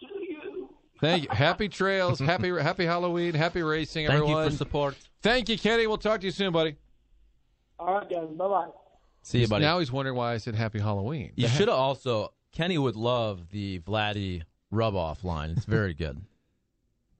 you. 0.00 0.68
Thank 1.00 1.24
you. 1.24 1.28
Happy 1.30 1.68
trails. 1.68 2.18
Happy 2.20 2.50
Happy 2.60 2.84
Halloween. 2.86 3.34
Happy 3.34 3.62
racing, 3.62 4.06
Thank 4.08 4.20
everyone. 4.22 4.44
you 4.44 4.50
for 4.50 4.56
support. 4.56 4.96
Thank 5.22 5.48
you, 5.48 5.56
Kenny. 5.58 5.86
We'll 5.86 5.96
talk 5.98 6.20
to 6.20 6.26
you 6.26 6.32
soon, 6.32 6.52
buddy. 6.52 6.76
All 7.78 7.94
right, 7.94 8.08
guys. 8.10 8.28
Bye 8.36 8.48
bye. 8.48 8.66
See 9.22 9.40
you, 9.40 9.48
buddy. 9.48 9.64
Now 9.64 9.78
he's 9.78 9.90
wondering 9.92 10.16
why 10.16 10.32
I 10.34 10.38
said 10.38 10.54
Happy 10.56 10.80
Halloween. 10.80 11.32
you 11.36 11.46
should 11.48 11.68
have 11.68 11.78
also. 11.78 12.32
Kenny 12.52 12.76
would 12.78 12.96
love 12.96 13.48
the 13.50 13.78
Vladdy 13.80 14.42
rub 14.70 14.94
off 14.94 15.24
line. 15.24 15.50
It's 15.50 15.64
very 15.64 15.94
good. 15.94 16.20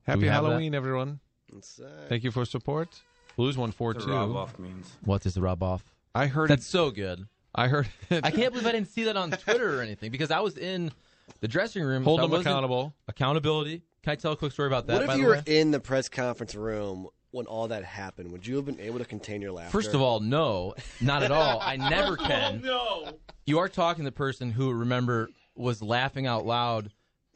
Happy 0.05 0.21
we 0.21 0.25
that? 0.27 0.31
Halloween, 0.33 0.75
everyone. 0.75 1.19
Let's, 1.51 1.79
Thank 2.09 2.23
you 2.23 2.31
for 2.31 2.45
support. 2.45 2.89
Blues 3.35 3.57
one 3.57 3.71
four 3.71 3.93
The. 3.93 4.05
Rob 4.05 4.35
off 4.35 4.59
means. 4.59 4.91
what 5.03 5.25
is 5.25 5.33
the 5.33 5.41
rub 5.41 5.63
off? 5.63 5.83
I 6.13 6.27
heard 6.27 6.49
That's 6.49 6.65
it. 6.65 6.69
so 6.69 6.91
good. 6.91 7.27
I 7.55 7.67
heard 7.67 7.87
it. 8.09 8.21
I 8.25 8.31
can't 8.31 8.51
believe 8.53 8.67
I 8.67 8.71
didn't 8.71 8.89
see 8.89 9.03
that 9.03 9.17
on 9.17 9.31
Twitter 9.31 9.79
or 9.79 9.81
anything 9.81 10.11
because 10.11 10.31
I 10.31 10.39
was 10.41 10.57
in 10.57 10.91
the 11.39 11.47
dressing 11.47 11.83
room. 11.83 12.03
Hold 12.03 12.19
so 12.19 12.27
them 12.27 12.41
accountable. 12.41 12.93
Accountability. 13.07 13.81
Can 14.03 14.11
I 14.11 14.15
tell 14.15 14.33
a 14.33 14.35
quick 14.35 14.51
story 14.51 14.67
about 14.67 14.87
that? 14.87 14.93
what 14.93 15.07
by 15.07 15.13
if 15.13 15.17
the 15.17 15.21
you 15.21 15.27
were 15.27 15.35
way? 15.35 15.43
in 15.45 15.71
the 15.71 15.79
press 15.79 16.09
conference 16.09 16.53
room 16.55 17.07
when 17.31 17.45
all 17.45 17.67
that 17.69 17.83
happened? 17.83 18.31
Would 18.31 18.45
you 18.45 18.57
have 18.57 18.65
been 18.65 18.79
able 18.79 18.99
to 18.99 19.05
contain 19.05 19.41
your 19.41 19.51
laughter? 19.51 19.71
First 19.71 19.93
of 19.93 20.01
all, 20.01 20.19
no, 20.19 20.73
not 21.01 21.23
at 21.23 21.31
all. 21.31 21.59
I 21.61 21.77
never 21.77 22.17
can. 22.17 22.61
Oh, 22.65 23.05
no. 23.05 23.13
You 23.45 23.59
are 23.59 23.69
talking 23.69 24.03
to 24.03 24.09
the 24.09 24.15
person 24.15 24.51
who 24.51 24.71
remember 24.71 25.29
was 25.55 25.81
laughing 25.81 26.27
out 26.27 26.45
loud 26.45 26.91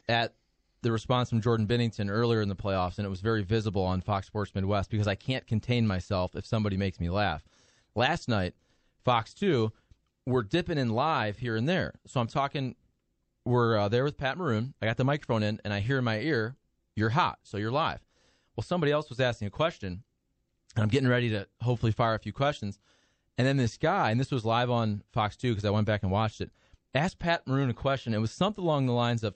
at 0.09 0.33
the 0.87 0.91
response 0.93 1.29
from 1.29 1.41
Jordan 1.41 1.67
Binnington 1.67 2.09
earlier 2.09 2.41
in 2.41 2.47
the 2.47 2.55
playoffs, 2.55 2.97
and 2.97 3.05
it 3.05 3.09
was 3.09 3.19
very 3.19 3.43
visible 3.43 3.83
on 3.83 3.99
Fox 3.99 4.25
Sports 4.25 4.55
Midwest 4.55 4.89
because 4.89 5.05
I 5.05 5.15
can't 5.15 5.45
contain 5.45 5.85
myself 5.85 6.33
if 6.33 6.45
somebody 6.45 6.77
makes 6.77 7.01
me 7.01 7.09
laugh. 7.09 7.43
Last 7.93 8.29
night, 8.29 8.53
Fox 9.03 9.33
2, 9.33 9.69
we're 10.25 10.43
dipping 10.43 10.77
in 10.77 10.91
live 10.91 11.39
here 11.39 11.57
and 11.57 11.67
there. 11.67 11.99
So 12.05 12.21
I'm 12.21 12.27
talking, 12.27 12.75
we're 13.43 13.77
uh, 13.77 13.89
there 13.89 14.05
with 14.05 14.17
Pat 14.17 14.37
Maroon. 14.37 14.75
I 14.81 14.85
got 14.85 14.95
the 14.95 15.03
microphone 15.03 15.43
in, 15.43 15.59
and 15.65 15.73
I 15.73 15.81
hear 15.81 15.97
in 15.97 16.05
my 16.05 16.19
ear, 16.19 16.55
You're 16.95 17.09
hot, 17.09 17.39
so 17.43 17.57
you're 17.57 17.69
live. 17.69 17.99
Well, 18.55 18.63
somebody 18.63 18.93
else 18.93 19.09
was 19.09 19.19
asking 19.19 19.49
a 19.49 19.51
question, 19.51 20.03
and 20.73 20.83
I'm 20.83 20.89
getting 20.89 21.09
ready 21.09 21.29
to 21.31 21.49
hopefully 21.61 21.91
fire 21.91 22.15
a 22.15 22.19
few 22.19 22.31
questions. 22.31 22.79
And 23.37 23.45
then 23.45 23.57
this 23.57 23.77
guy, 23.77 24.11
and 24.11 24.21
this 24.21 24.31
was 24.31 24.45
live 24.45 24.71
on 24.71 25.03
Fox 25.11 25.35
2 25.35 25.51
because 25.51 25.65
I 25.65 25.69
went 25.69 25.85
back 25.85 26.03
and 26.03 26.13
watched 26.13 26.39
it, 26.39 26.49
asked 26.95 27.19
Pat 27.19 27.45
Maroon 27.45 27.69
a 27.69 27.73
question. 27.73 28.13
It 28.13 28.21
was 28.21 28.31
something 28.31 28.63
along 28.63 28.85
the 28.85 28.93
lines 28.93 29.25
of, 29.25 29.35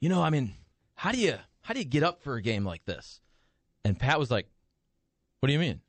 you 0.00 0.08
know, 0.08 0.22
I 0.22 0.30
mean, 0.30 0.54
how 0.94 1.12
do 1.12 1.18
you 1.18 1.36
how 1.62 1.74
do 1.74 1.80
you 1.80 1.86
get 1.86 2.02
up 2.02 2.22
for 2.22 2.34
a 2.36 2.42
game 2.42 2.64
like 2.64 2.84
this? 2.84 3.20
And 3.84 3.98
Pat 3.98 4.18
was 4.18 4.30
like, 4.30 4.48
What 5.40 5.48
do 5.48 5.52
you 5.52 5.58
mean? 5.58 5.80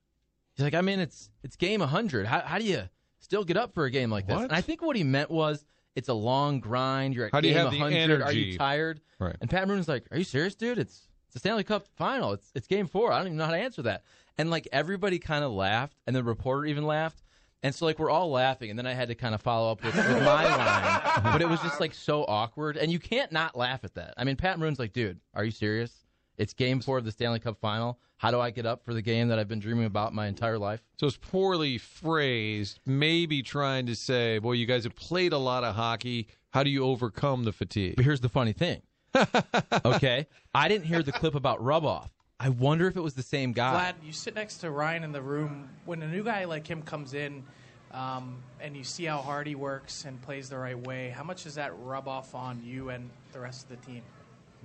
He's 0.56 0.64
like, 0.64 0.74
I 0.74 0.82
mean, 0.82 1.00
it's 1.00 1.30
it's 1.44 1.56
game 1.56 1.80
100. 1.80 2.26
How 2.26 2.42
how 2.42 2.58
do 2.58 2.66
you 2.66 2.84
still 3.20 3.44
get 3.44 3.58
up 3.58 3.74
for 3.74 3.86
a 3.86 3.92
game 3.92 4.10
like 4.10 4.28
this? 4.28 4.36
What? 4.36 4.44
And 4.46 4.54
I 4.54 4.62
think 4.62 4.82
what 4.82 4.96
he 4.96 5.04
meant 5.04 5.30
was 5.30 5.66
it's 5.96 6.10
a 6.10 6.14
long 6.14 6.60
grind. 6.60 7.14
You're 7.16 7.26
at 7.26 7.32
How 7.32 7.42
do 7.42 7.48
you 7.48 7.54
game 7.54 7.64
have 7.64 7.72
the 7.74 7.80
100. 7.80 8.22
Are 8.22 8.32
you 8.32 8.58
tired? 8.58 9.02
Right. 9.20 9.36
And 9.42 9.50
Pat 9.50 9.68
Maroon's 9.68 9.88
like, 9.88 10.06
Are 10.12 10.18
you 10.18 10.24
serious, 10.24 10.56
dude? 10.56 10.78
It's 10.78 11.08
it's 11.28 11.36
a 11.36 11.40
Stanley 11.40 11.64
Cup 11.64 11.88
final. 11.96 12.34
It's 12.34 12.52
it's 12.56 12.68
game 12.68 12.88
four. 12.88 13.12
I 13.12 13.18
don't 13.18 13.28
even 13.28 13.38
know 13.38 13.46
how 13.46 13.52
to 13.52 13.58
answer 13.58 13.82
that. 13.84 14.04
And 14.38 14.50
like 14.50 14.68
everybody 14.72 15.20
kind 15.20 15.44
of 15.44 15.52
laughed, 15.52 15.98
and 16.06 16.16
the 16.16 16.24
reporter 16.24 16.66
even 16.66 16.86
laughed. 16.86 17.22
And 17.68 17.76
so 17.76 17.86
like 17.86 18.00
we're 18.00 18.10
all 18.10 18.32
laughing, 18.32 18.70
and 18.70 18.80
then 18.80 18.88
I 18.88 18.94
had 18.94 19.10
to 19.10 19.16
kind 19.16 19.36
of 19.36 19.42
follow 19.42 19.70
up 19.70 19.84
with, 19.84 19.94
with 19.94 20.24
my 20.24 20.46
line, 20.46 21.24
but 21.34 21.42
it 21.42 21.50
was 21.50 21.60
just 21.60 21.82
like 21.82 21.94
so 21.94 22.24
awkward, 22.24 22.78
and 22.78 22.90
you 22.90 22.98
can't 22.98 23.30
not 23.30 23.58
laugh 23.58 23.84
at 23.84 23.94
that. 23.96 24.14
I 24.16 24.24
mean, 24.24 24.38
Pat 24.38 24.58
Maroon's 24.58 24.80
like, 24.80 24.94
dude, 24.94 25.20
are 25.34 25.44
you 25.44 25.52
serious? 25.52 26.06
It's 26.38 26.54
Game 26.54 26.80
Four 26.80 26.98
of 26.98 27.04
the 27.04 27.12
Stanley 27.12 27.40
Cup 27.40 27.60
Final. 27.60 28.00
How 28.16 28.32
do 28.32 28.40
I 28.40 28.52
get 28.52 28.66
up 28.66 28.86
for 28.86 28.94
the 28.94 29.02
game 29.02 29.28
that 29.28 29.38
I've 29.38 29.50
been 29.50 29.60
dreaming 29.60 29.84
about 29.84 30.14
my 30.14 30.28
entire 30.28 30.58
life? 30.58 30.82
So 30.98 31.08
it's 31.08 31.18
poorly 31.18 31.78
phrased, 31.78 32.80
maybe 32.86 33.44
trying 33.44 33.86
to 33.88 33.98
say, 33.98 34.40
boy, 34.40 34.54
you 34.54 34.66
guys 34.66 34.86
have 34.86 34.96
played 34.96 35.34
a 35.34 35.38
lot 35.38 35.66
of 35.66 35.76
hockey. 35.76 36.30
How 36.52 36.64
do 36.64 36.70
you 36.70 36.86
overcome 36.86 37.44
the 37.44 37.52
fatigue? 37.52 37.98
But 37.98 38.06
here's 38.06 38.22
the 38.22 38.30
funny 38.30 38.54
thing. 38.54 38.82
okay, 39.84 40.26
I 40.56 40.70
didn't 40.70 40.86
hear 40.86 41.04
the 41.04 41.12
clip 41.12 41.36
about 41.36 41.62
rub 41.62 41.84
off. 41.84 42.14
I 42.40 42.50
wonder 42.50 42.88
if 42.88 42.96
it 42.96 43.02
was 43.02 43.16
the 43.16 43.24
same 43.24 43.52
guy. 43.54 43.94
Vlad, 43.94 44.06
you 44.06 44.14
sit 44.14 44.36
next 44.36 44.58
to 44.60 44.70
Ryan 44.70 45.04
in 45.04 45.12
the 45.12 45.22
room. 45.22 45.70
When 45.86 46.02
a 46.04 46.08
new 46.08 46.24
guy 46.24 46.46
like 46.46 46.68
him 46.68 46.84
comes 46.84 47.14
in, 47.16 47.44
um, 47.92 48.44
and 48.62 48.78
you 48.78 48.84
see 48.84 49.06
how 49.06 49.18
hard 49.20 49.48
he 49.48 49.56
works 49.56 50.06
and 50.06 50.22
plays 50.22 50.50
the 50.50 50.58
right 50.58 50.78
way, 50.78 51.10
how 51.10 51.24
much 51.24 51.46
does 51.46 51.56
that 51.56 51.72
rub 51.80 52.08
off 52.08 52.36
on 52.36 52.62
you 52.64 52.90
and 52.90 53.10
the 53.32 53.40
rest 53.40 53.64
of 53.64 53.70
the 53.82 53.88
team? 53.88 54.04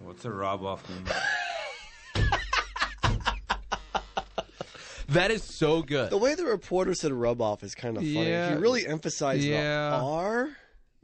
What's 0.00 0.24
a 0.26 0.30
rub 0.30 0.62
off 0.64 0.86
mean? 0.88 1.04
That 5.08 5.30
is 5.30 5.42
so 5.42 5.82
good. 5.82 6.08
The 6.10 6.16
way 6.16 6.34
the 6.36 6.44
reporter 6.46 6.94
said 6.94 7.12
rub 7.12 7.42
off 7.42 7.62
is 7.62 7.74
kind 7.74 7.98
of 7.98 8.02
funny. 8.02 8.28
Yeah. 8.30 8.50
He 8.50 8.54
really 8.56 8.86
emphasized 8.86 9.42
Yeah. 9.42 9.90
the 9.90 9.96
R. 10.04 10.48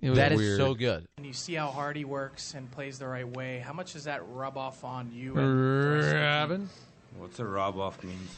It 0.00 0.10
was 0.10 0.18
That 0.18 0.32
is 0.32 0.38
weird. 0.38 0.58
so 0.58 0.74
good. 0.74 1.06
And 1.16 1.26
you 1.26 1.32
see 1.32 1.54
how 1.54 1.68
hard 1.68 1.96
he 1.96 2.04
works 2.04 2.54
and 2.54 2.70
plays 2.70 2.98
the 2.98 3.08
right 3.08 3.26
way, 3.28 3.58
how 3.58 3.72
much 3.72 3.94
does 3.94 4.04
that 4.04 4.22
rub 4.28 4.56
off 4.56 4.84
on 4.84 5.10
you 5.12 5.36
and 5.36 5.58
the 5.58 5.96
rest 5.96 6.08
of? 6.14 6.20
Robin? 6.22 6.68
What's 7.18 7.38
a 7.40 7.44
rob 7.44 7.78
off 7.78 8.02
means? 8.04 8.36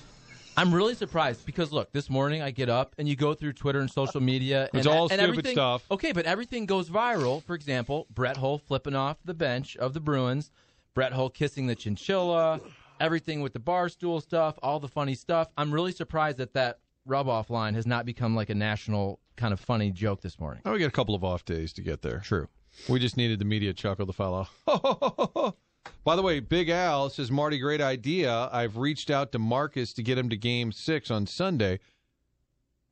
I'm 0.57 0.75
really 0.75 0.95
surprised 0.95 1.45
because 1.47 1.71
look, 1.71 1.93
this 1.93 2.09
morning 2.11 2.43
I 2.43 2.51
get 2.51 2.69
up 2.69 2.95
and 2.99 3.07
you 3.09 3.15
go 3.15 3.35
through 3.35 3.53
Twitter 3.53 3.79
and 3.81 3.91
social 3.91 4.21
media. 4.21 4.69
It's 4.75 4.87
and, 4.87 4.95
all 4.95 5.03
and 5.05 5.13
stupid 5.13 5.29
everything- 5.29 5.53
stuff. 5.53 5.85
Okay, 5.91 6.13
but 6.13 6.25
everything 6.27 6.67
goes 6.67 6.89
viral. 6.91 7.43
For 7.45 7.55
example, 7.55 8.07
Brett 8.13 8.39
Hull 8.39 8.59
flipping 8.59 8.95
off 8.97 9.19
the 9.25 9.35
bench 9.35 9.77
of 9.77 9.93
the 9.95 10.01
Bruins, 10.01 10.51
Brett 10.95 11.13
Hull 11.13 11.31
kissing 11.31 11.67
the 11.67 11.75
chinchilla, 11.75 12.61
everything 12.99 13.43
with 13.43 13.53
the 13.53 13.61
bar 13.61 13.89
stool 13.89 14.21
stuff, 14.21 14.59
all 14.63 14.81
the 14.81 14.89
funny 14.89 15.15
stuff. 15.15 15.49
I'm 15.57 15.73
really 15.73 15.93
surprised 15.93 16.39
that 16.39 16.55
that 16.55 16.79
rub 17.07 17.29
off 17.29 17.49
line 17.51 17.75
has 17.75 17.87
not 17.87 18.05
become 18.05 18.35
like 18.35 18.51
a 18.51 18.55
national 18.55 19.21
kind 19.41 19.53
of 19.55 19.59
funny 19.59 19.91
joke 19.91 20.21
this 20.21 20.39
morning. 20.39 20.61
Oh, 20.67 20.73
we 20.73 20.79
got 20.79 20.89
a 20.89 20.91
couple 20.91 21.15
of 21.15 21.25
off 21.25 21.47
days 21.47 21.73
to 21.73 21.83
get 21.83 22.03
there. 22.03 22.19
True. 22.19 22.49
We 22.89 23.01
just 23.01 23.17
needed 23.17 23.39
the 23.39 23.47
media 23.47 23.73
chuckle 23.73 24.07
to 24.07 24.13
follow. 24.13 24.47
By 26.05 26.15
the 26.15 26.23
way, 26.23 26.41
Big 26.41 26.69
Al 26.69 27.09
says, 27.09 27.31
Marty, 27.31 27.59
great 27.59 27.81
idea. 27.81 28.51
I've 28.53 28.77
reached 28.77 29.11
out 29.11 29.33
to 29.33 29.39
Marcus 29.39 29.95
to 29.95 30.03
get 30.03 30.19
him 30.19 30.29
to 30.29 30.37
game 30.37 30.73
six 30.73 31.11
on 31.11 31.27
Sunday. 31.27 31.81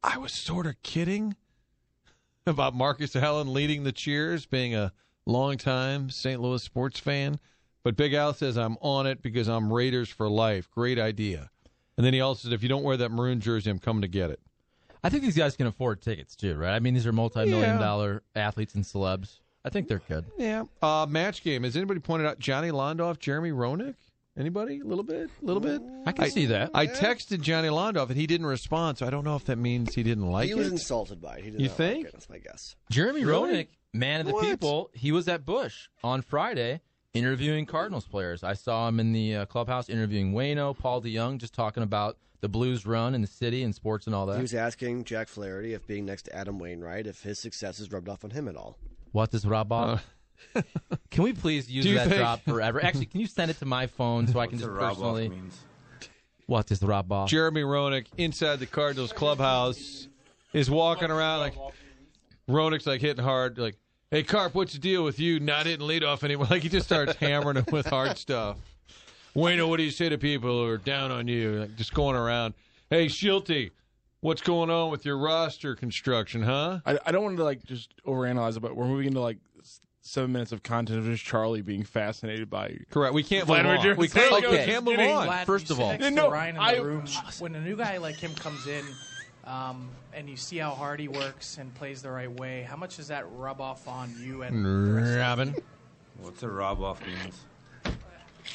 I 0.02 0.17
was 0.17 0.33
sort 0.33 0.67
of 0.67 0.83
kidding 0.83 1.37
about 2.47 2.75
Marcus 2.75 3.14
Allen 3.14 3.52
leading 3.52 3.85
the 3.85 3.93
cheers, 3.93 4.47
being 4.47 4.75
a 4.75 4.93
longtime 5.26 6.09
St. 6.09 6.40
Louis 6.40 6.62
sports 6.62 6.99
fan. 6.99 7.38
But 7.85 7.95
Big 7.95 8.14
Al 8.14 8.33
says, 8.33 8.57
I'm 8.57 8.78
on 8.81 9.07
it 9.07 9.21
because 9.21 9.49
I'm 9.49 9.71
Raiders 9.71 10.09
for 10.09 10.28
life. 10.31 10.71
Great 10.71 10.99
idea. 10.99 11.50
And 11.99 12.07
then 12.07 12.14
he 12.14 12.23
also 12.23 12.49
said, 12.49 12.55
if 12.55 12.62
you 12.62 12.69
don't 12.71 12.85
wear 12.85 12.97
that 12.97 13.11
maroon 13.11 13.40
jersey, 13.40 13.71
I'm 13.71 13.78
coming 13.78 14.02
to 14.02 14.09
get 14.09 14.31
it. 14.31 14.40
I 15.02 15.09
think 15.11 15.23
these 15.23 15.37
guys 15.37 15.57
can 15.57 15.67
afford 15.67 16.00
tickets 16.02 16.35
too, 16.37 16.55
right? 16.57 16.75
I 16.75 16.78
mean, 16.81 16.95
these 16.95 17.07
are 17.07 17.12
multi-million 17.12 17.61
Yeah. 17.61 17.78
dollar 17.78 18.23
athletes 18.35 18.75
and 18.75 18.85
celebs. 18.85 19.38
I 19.64 19.71
think 19.71 19.88
they're 19.88 20.02
good. 20.09 20.25
Yeah. 20.38 20.64
Uh, 20.81 21.07
match 21.09 21.43
game. 21.43 21.64
Has 21.64 21.76
anybody 21.76 22.00
pointed 22.00 22.26
out 22.26 22.38
Johnny 22.38 22.71
Londoff, 22.71 23.19
Jeremy 23.19 23.50
Roenick? 23.50 23.95
Anybody? 24.37 24.81
A 24.81 24.85
little 24.85 25.02
bit? 25.05 25.31
A 25.43 25.45
little 25.45 25.61
bit? 25.61 25.83
I 26.07 26.12
can 26.12 26.31
see 26.31 26.47
that. 26.47 26.71
I 26.73 26.87
texted 26.87 27.40
Johnny 27.40 27.69
Londoff 27.69 28.09
and 28.09 28.17
he 28.17 28.26
didn't 28.28 28.47
respond, 28.47 28.97
so 28.99 29.07
I 29.07 29.11
don't 29.11 29.25
know 29.25 29.35
if 29.35 29.45
that 29.47 29.57
means 29.59 29.95
he 29.95 30.05
didn't 30.05 30.31
like 30.31 30.45
it. 30.47 30.49
he 30.50 30.55
was 30.55 30.69
it. 30.69 30.73
insulted 30.73 31.21
by 31.21 31.38
it. 31.38 31.45
He 31.45 31.50
didn't 31.50 31.61
You 31.62 31.69
think? 31.69 31.99
Like 31.99 32.07
it. 32.07 32.12
That's 32.12 32.28
my 32.31 32.38
guess. 32.38 32.76
Jeremy 32.88 33.25
Really? 33.25 33.50
Roenick, 33.64 33.69
man 33.93 34.21
of 34.21 34.26
the 34.26 34.33
What? 34.35 34.45
people, 34.45 34.90
he 34.95 35.11
was 35.11 35.26
at 35.26 35.45
Busch 35.45 35.88
on 36.05 36.23
Friday 36.23 36.81
interviewing 37.14 37.67
Cardinals 37.67 38.07
players. 38.07 38.45
I 38.45 38.52
saw 38.55 38.87
him 38.87 39.00
in 39.00 39.12
the 39.12 39.35
uh, 39.37 39.45
clubhouse 39.47 39.88
interviewing 39.88 40.33
Wayno, 40.33 40.76
Paul 40.78 41.02
DeJong, 41.02 41.38
just 41.38 41.52
talking 41.52 41.83
about 41.83 42.17
the 42.40 42.49
Blues 42.49 42.87
run 42.87 43.14
in 43.14 43.21
the 43.21 43.26
city 43.26 43.62
and 43.62 43.75
sports 43.75 44.07
and 44.07 44.14
all 44.14 44.26
that. 44.26 44.37
He 44.37 44.42
was 44.42 44.54
asking 44.54 45.04
Jack 45.04 45.28
Flaherty 45.28 45.75
if 45.75 45.87
being 45.87 46.04
next 46.07 46.23
to 46.23 46.35
Adam 46.37 46.59
Wainwright, 46.59 47.07
if 47.07 47.23
his 47.23 47.38
success 47.38 47.78
has 47.78 47.90
rubbed 47.90 48.09
off 48.09 48.25
on 48.25 48.30
him 48.30 48.47
at 48.49 48.57
all. 48.57 48.78
what 49.12 49.30
does 49.30 49.45
Rob 49.47 49.68
Bob? 49.68 50.00
can 51.11 51.25
we 51.25 51.33
please 51.33 51.68
use 51.71 51.85
Uh. 51.85 51.88
Do 51.88 51.90
you 51.90 51.99
that 51.99 52.09
think- 52.09 52.21
drop 52.21 52.45
forever? 52.45 52.83
Actually, 52.85 53.07
can 53.07 53.21
you 53.21 53.26
send 53.26 53.50
it 53.50 53.59
to 53.59 53.64
my 53.66 53.87
phone 53.88 54.28
so 54.28 54.38
I 54.38 54.47
can 54.47 54.59
just 54.59 54.68
a 54.68 54.71
rob 54.73 54.83
off 54.83 54.88
personally? 54.97 55.28
means? 55.28 55.59
What 56.47 56.71
is 56.71 56.83
Rob 56.83 57.09
Bob? 57.09 57.28
Jeremy 57.28 57.61
Roenick 57.62 58.07
inside 58.16 58.57
the 58.61 58.66
Cardinals 58.66 59.12
clubhouse 59.12 60.09
is 60.54 60.71
walking 60.71 61.11
around 61.11 61.40
like 61.40 61.54
Roenick's 62.49 62.87
like 62.87 63.02
hitting 63.02 63.23
hard, 63.23 63.59
like, 63.59 63.76
"Hey 64.11 64.23
Carp, 64.23 64.54
what's 64.54 64.73
the 64.73 64.78
deal 64.78 65.04
with 65.04 65.18
you 65.21 65.40
not 65.40 65.66
hitting 65.66 65.87
leadoff 65.87 66.23
anymore?" 66.25 66.47
Like 66.50 66.62
he 66.62 66.71
just 66.71 66.87
starts 66.87 67.16
hammering 67.16 67.57
him 67.57 67.66
with 67.71 67.87
hard 67.87 68.16
stuff. 68.16 68.57
Wayno, 69.37 69.68
what 69.68 69.76
do 69.76 69.82
you 69.82 69.90
say 69.90 70.08
to 70.08 70.18
people 70.18 70.50
who 70.64 70.68
are 70.70 70.78
down 70.78 71.11
on 71.11 71.28
you? 71.28 71.61
Like 71.61 71.76
just 71.76 71.94
going 71.94 72.16
around. 72.16 72.54
Hey 72.90 73.06
Shilty, 73.06 73.70
what's 74.20 74.40
going 74.42 74.70
on 74.70 74.90
with 74.90 75.04
your 75.04 75.18
roster 75.18 75.75
construction, 75.75 76.42
huh? 76.42 76.80
I, 76.87 76.99
I 77.06 77.12
don't 77.12 77.23
want 77.23 77.37
to 77.37 77.44
like 77.44 77.62
just 77.64 77.92
overanalyze 78.04 78.56
it, 78.56 78.61
but 78.61 78.75
we're 78.76 78.87
moving 78.87 79.08
into 79.08 79.20
like 79.20 79.38
seven 80.00 80.32
minutes 80.32 80.52
of 80.52 80.62
content 80.62 80.99
of 80.99 81.04
just 81.04 81.25
Charlie 81.25 81.61
being 81.61 81.85
fascinated 81.85 82.49
by. 82.49 82.78
Correct. 82.90 83.12
We 83.12 83.23
can't 83.23 83.42
move 83.47 83.58
Vladimir 83.58 83.92
on. 83.92 83.97
We 83.99 84.08
can't, 84.08 84.32
Okay. 84.32 84.49
we 84.50 84.64
can't 84.64 84.85
move 84.85 84.99
on. 84.99 85.28
Vlad, 85.28 85.44
First 85.44 85.70
of 85.70 85.78
all- 85.80 85.90
next 85.90 86.02
Yeah, 86.04 86.11
to 86.11 86.14
no, 86.16 86.30
Ryan 86.30 86.56
in 86.56 86.62
I- 86.62 86.75
the 86.76 86.85
room. 86.85 87.04
When 87.40 87.54
a 87.54 87.61
new 87.61 87.76
guy 87.76 87.99
like 87.99 88.16
him 88.16 88.35
comes 88.35 88.66
in, 88.66 88.85
um, 89.44 89.90
and 90.14 90.28
you 90.30 90.37
see 90.38 90.56
how 90.56 90.70
hard 90.70 90.99
he 90.99 91.08
works 91.08 91.58
and 91.58 91.75
plays 91.75 92.00
the 92.00 92.11
right 92.11 92.30
way, 92.40 92.62
how 92.62 92.76
much 92.76 92.97
does 92.97 93.08
that 93.08 93.26
rub 93.32 93.61
off 93.61 93.87
on 93.87 94.14
you 94.18 94.42
and 94.42 94.64
the 94.64 94.92
rest 94.94 95.06
of 95.08 95.12
the 95.12 95.18
Robin, 95.20 95.54
What's 96.23 96.42
a 96.42 96.49
rub 96.49 96.80
off 96.82 97.06
means? 97.06 97.44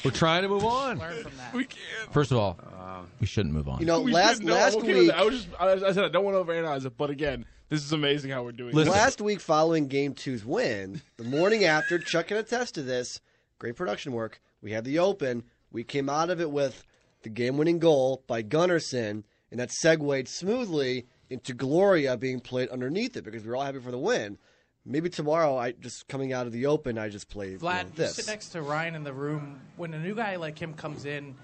We're 0.04 0.10
trying 0.10 0.42
to 0.42 0.48
move 0.48 0.64
on. 0.64 0.98
Learn 0.98 1.22
from 1.22 1.36
that. 1.36 1.52
We 1.54 1.64
can't. 1.64 2.12
First 2.12 2.30
of 2.32 2.38
all, 2.38 2.58
um, 2.78 3.06
we 3.20 3.26
shouldn't 3.26 3.54
move 3.54 3.68
on. 3.68 3.80
You 3.80 3.86
know, 3.86 4.00
We 4.00 4.12
last 4.12 4.36
should- 4.38 4.46
no, 4.46 4.54
I'm 4.54 4.60
last 4.60 4.76
okay 4.78 4.94
week. 5.00 5.12
I 5.12 5.24
was 5.24 5.34
just. 5.44 5.48
I, 5.60 5.72
I 5.72 5.92
said 5.92 6.04
I 6.04 6.08
don't 6.08 6.24
want 6.24 6.36
to 6.36 6.44
overanalyze 6.52 6.84
it, 6.84 6.96
but 6.96 7.10
again, 7.10 7.44
this 7.68 7.84
is 7.84 7.92
amazing 7.92 8.30
how 8.30 8.42
we're 8.42 8.52
doing. 8.52 8.74
Listen. 8.74 8.92
last 8.92 9.20
week 9.20 9.40
following 9.40 9.88
Game 9.88 10.14
Two's 10.14 10.44
win, 10.44 11.00
the 11.16 11.24
morning 11.24 11.64
after, 11.64 11.98
Chuck 11.98 12.28
can 12.28 12.36
attest 12.36 12.74
to 12.74 12.82
this. 12.82 13.20
Great 13.58 13.76
production 13.76 14.12
work. 14.12 14.40
We 14.62 14.72
had 14.72 14.84
the 14.84 14.98
open. 14.98 15.44
We 15.72 15.84
came 15.84 16.08
out 16.08 16.30
of 16.30 16.40
it 16.40 16.50
with 16.50 16.84
the 17.22 17.28
game-winning 17.30 17.78
goal 17.78 18.22
by 18.26 18.42
Gunnarsson, 18.42 19.24
and 19.50 19.60
that 19.60 19.72
segued 19.72 20.28
smoothly 20.28 21.06
into 21.30 21.54
Gloria 21.54 22.16
being 22.16 22.40
played 22.40 22.68
underneath 22.68 23.16
it 23.16 23.24
because 23.24 23.42
we 23.42 23.48
were 23.48 23.56
all 23.56 23.64
happy 23.64 23.80
for 23.80 23.90
the 23.90 23.98
win. 23.98 24.38
Maybe 24.86 25.08
tomorrow, 25.08 25.56
I 25.56 25.72
just 25.72 26.08
coming 26.08 26.32
out 26.34 26.46
of 26.46 26.52
the 26.52 26.66
open, 26.66 26.98
I 26.98 27.08
just 27.08 27.30
play 27.30 27.52
you 27.52 27.58
know, 27.58 27.64
Vlad, 27.66 27.84
you 27.84 27.90
this. 27.96 28.16
sit 28.16 28.26
next 28.26 28.50
to 28.50 28.60
Ryan 28.62 28.94
in 28.94 29.02
the 29.04 29.14
room. 29.14 29.60
When 29.76 29.94
a 29.94 29.98
new 29.98 30.14
guy 30.14 30.36
like 30.36 30.58
him 30.58 30.74
comes 30.74 31.06
in, 31.06 31.34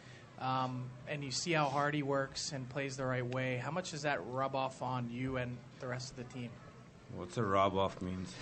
um, 0.40 0.84
and 1.08 1.24
you 1.24 1.30
see 1.30 1.52
how 1.52 1.66
hard 1.66 1.94
he 1.94 2.02
works 2.02 2.52
and 2.52 2.68
plays 2.68 2.96
the 2.98 3.04
right 3.06 3.26
way, 3.26 3.56
how 3.56 3.70
much 3.70 3.92
does 3.92 4.02
that 4.02 4.20
rub 4.26 4.54
off 4.54 4.82
on 4.82 5.08
you 5.10 5.38
and 5.38 5.56
the 5.80 5.86
rest 5.86 6.10
of 6.10 6.16
the 6.18 6.24
team? 6.34 6.50
What's 7.16 7.38
a 7.38 7.42
rub 7.42 7.74
off 7.76 8.00
means? 8.02 8.32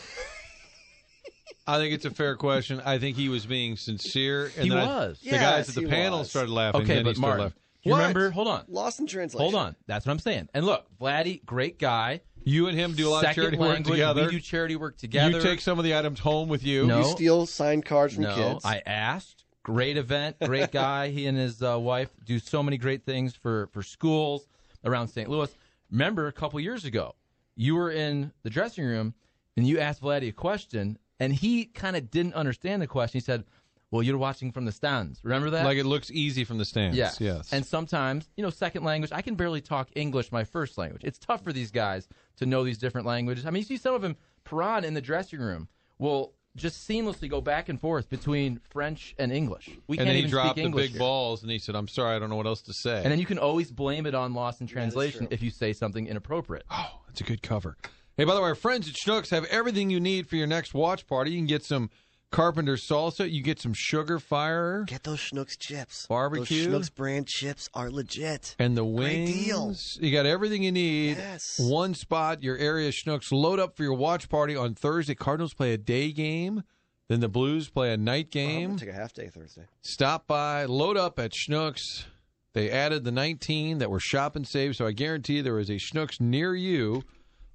I 1.66 1.76
think 1.78 1.94
it's 1.94 2.04
a 2.04 2.10
fair 2.10 2.34
question. 2.34 2.80
I 2.84 2.98
think 2.98 3.16
he 3.16 3.28
was 3.28 3.46
being 3.46 3.76
sincere. 3.76 4.46
And 4.56 4.64
He 4.64 4.68
then 4.70 4.78
I- 4.78 4.84
was. 4.86 5.20
the 5.20 5.30
guys 5.30 5.68
at 5.68 5.74
the 5.76 5.86
panel 5.86 6.20
was. 6.20 6.30
started 6.30 6.50
laughing. 6.50 6.82
Okay, 6.82 6.94
then 6.96 7.04
but 7.04 7.16
started 7.16 7.20
Martin, 7.20 7.44
laughing. 7.44 7.58
you 7.84 7.92
remember? 7.94 8.30
Hold 8.30 8.48
on. 8.48 8.64
Lost 8.68 8.98
in 9.00 9.06
translation. 9.06 9.42
Hold 9.42 9.54
on. 9.54 9.76
That's 9.86 10.06
what 10.06 10.12
I'm 10.12 10.18
saying. 10.18 10.48
And 10.54 10.66
look, 10.66 10.86
Vladdy, 10.98 11.44
great 11.44 11.78
guy. 11.78 12.22
You 12.44 12.68
and 12.68 12.78
him 12.78 12.94
do 12.94 13.08
a 13.08 13.10
lot 13.10 13.20
Second 13.22 13.30
of 13.30 13.50
charity 13.50 13.56
work 13.58 13.84
together. 13.84 14.24
We 14.26 14.30
do 14.30 14.40
charity 14.40 14.76
work 14.76 14.96
together. 14.96 15.36
You 15.36 15.42
take 15.42 15.60
some 15.60 15.78
of 15.78 15.84
the 15.84 15.96
items 15.96 16.20
home 16.20 16.48
with 16.48 16.64
you. 16.64 16.86
No. 16.86 16.98
You 16.98 17.04
steal 17.04 17.46
signed 17.46 17.84
cards 17.84 18.14
from 18.14 18.24
no, 18.24 18.34
kids. 18.34 18.64
I 18.64 18.82
asked. 18.86 19.44
Great 19.62 19.98
event, 19.98 20.36
great 20.42 20.72
guy. 20.72 21.10
he 21.10 21.26
and 21.26 21.36
his 21.36 21.62
uh, 21.62 21.78
wife 21.78 22.08
do 22.24 22.38
so 22.38 22.62
many 22.62 22.78
great 22.78 23.04
things 23.04 23.34
for 23.34 23.66
for 23.66 23.82
schools 23.82 24.48
around 24.82 25.08
St. 25.08 25.28
Louis. 25.28 25.54
Remember 25.90 26.26
a 26.26 26.32
couple 26.32 26.58
years 26.58 26.86
ago, 26.86 27.14
you 27.54 27.74
were 27.74 27.90
in 27.90 28.32
the 28.44 28.50
dressing 28.50 28.84
room 28.86 29.12
and 29.58 29.66
you 29.66 29.78
asked 29.78 30.00
Vladdy 30.00 30.28
a 30.28 30.32
question, 30.32 30.98
and 31.20 31.34
he 31.34 31.66
kind 31.66 31.96
of 31.96 32.10
didn't 32.10 32.34
understand 32.34 32.80
the 32.80 32.86
question. 32.86 33.18
He 33.18 33.24
said, 33.24 33.44
"Well, 33.90 34.02
you're 34.02 34.18
watching 34.18 34.52
from 34.52 34.64
the 34.64 34.72
stands. 34.72 35.20
Remember 35.22 35.50
that?" 35.50 35.64
Like 35.64 35.78
it 35.78 35.86
looks 35.86 36.10
easy 36.10 36.44
from 36.44 36.58
the 36.58 36.64
stands. 36.64 36.96
Yes. 36.96 37.20
Yes. 37.20 37.52
And 37.52 37.64
sometimes, 37.64 38.28
you 38.36 38.42
know, 38.42 38.50
second 38.50 38.84
language, 38.84 39.10
I 39.12 39.22
can 39.22 39.34
barely 39.34 39.60
talk 39.60 39.88
English, 39.94 40.30
my 40.32 40.44
first 40.44 40.78
language. 40.78 41.02
It's 41.04 41.18
tough 41.18 41.42
for 41.42 41.52
these 41.52 41.70
guys 41.70 42.08
to 42.36 42.46
know 42.46 42.64
these 42.64 42.78
different 42.78 43.06
languages. 43.06 43.46
I 43.46 43.50
mean, 43.50 43.60
you 43.60 43.66
see 43.66 43.76
some 43.76 43.94
of 43.94 44.02
them, 44.02 44.16
Perron 44.44 44.84
in 44.84 44.94
the 44.94 45.00
dressing 45.00 45.40
room 45.40 45.68
will 45.98 46.34
just 46.56 46.88
seamlessly 46.88 47.28
go 47.30 47.40
back 47.40 47.68
and 47.68 47.80
forth 47.80 48.08
between 48.08 48.60
French 48.70 49.14
and 49.18 49.30
English. 49.32 49.68
We 49.86 49.96
and 49.98 50.06
can't 50.06 50.08
then 50.08 50.24
he 50.24 50.28
dropped 50.28 50.56
the 50.56 50.62
English 50.62 50.86
big 50.86 50.90
here. 50.92 50.98
balls, 50.98 51.42
and 51.42 51.50
he 51.52 51.58
said, 51.58 51.76
"I'm 51.76 51.86
sorry, 51.88 52.16
I 52.16 52.18
don't 52.18 52.30
know 52.30 52.36
what 52.36 52.46
else 52.46 52.62
to 52.62 52.72
say." 52.72 53.02
And 53.02 53.12
then 53.12 53.18
you 53.18 53.26
can 53.26 53.38
always 53.38 53.70
blame 53.70 54.06
it 54.06 54.14
on 54.14 54.34
loss 54.34 54.60
in 54.60 54.66
translation 54.66 55.28
if 55.30 55.42
you 55.42 55.50
say 55.50 55.72
something 55.72 56.06
inappropriate. 56.06 56.64
Oh, 56.70 57.00
that's 57.06 57.20
a 57.20 57.24
good 57.24 57.42
cover. 57.42 57.76
Hey, 58.16 58.24
by 58.24 58.34
the 58.34 58.40
way, 58.40 58.48
our 58.48 58.54
friends 58.56 58.88
at 58.88 58.94
Schnucks 58.96 59.30
have 59.30 59.44
everything 59.44 59.90
you 59.90 60.00
need 60.00 60.26
for 60.26 60.34
your 60.34 60.48
next 60.48 60.74
watch 60.74 61.06
party. 61.06 61.30
You 61.30 61.38
can 61.38 61.46
get 61.46 61.64
some 61.64 61.90
Carpenter 62.30 62.76
salsa. 62.76 63.30
You 63.30 63.42
get 63.42 63.58
some 63.60 63.72
Sugar 63.74 64.18
Fire 64.18 64.84
Get 64.86 65.02
those 65.04 65.18
Schnucks 65.18 65.58
chips. 65.58 66.06
Barbecue. 66.06 66.68
Those 66.70 66.90
Schnucks 66.90 66.94
brand 66.94 67.26
chips 67.26 67.68
are 67.74 67.90
legit. 67.90 68.54
and 68.58 68.76
the 68.76 68.84
Great 68.84 69.24
wings. 69.28 69.94
deal. 69.96 70.06
You 70.06 70.12
got 70.12 70.26
everything 70.26 70.62
you 70.62 70.72
need. 70.72 71.16
Yes. 71.16 71.58
One 71.58 71.94
spot, 71.94 72.42
your 72.42 72.56
area 72.58 72.90
Schnucks. 72.90 73.32
Load 73.32 73.58
up 73.58 73.76
for 73.76 73.82
your 73.82 73.94
watch 73.94 74.28
party 74.28 74.54
on 74.54 74.74
Thursday. 74.74 75.14
Cardinals 75.14 75.54
play 75.54 75.72
a 75.72 75.78
day 75.78 76.12
game. 76.12 76.62
Then 77.08 77.20
the 77.20 77.28
Blues 77.28 77.70
play 77.70 77.92
a 77.92 77.96
night 77.96 78.30
game. 78.30 78.68
gonna 78.70 78.80
take 78.80 78.88
a 78.90 78.92
half 78.92 79.14
day 79.14 79.28
Thursday. 79.28 79.62
Stop 79.80 80.26
by, 80.26 80.66
load 80.66 80.98
up 80.98 81.18
at 81.18 81.32
Schnucks. 81.32 82.04
They 82.52 82.70
added 82.70 83.04
the 83.04 83.12
19 83.12 83.78
that 83.78 83.90
were 83.90 84.00
shop 84.00 84.36
and 84.36 84.46
save, 84.46 84.76
so 84.76 84.86
I 84.86 84.92
guarantee 84.92 85.40
there 85.40 85.58
is 85.58 85.70
a 85.70 85.74
Schnucks 85.76 86.20
near 86.20 86.54
you. 86.54 87.02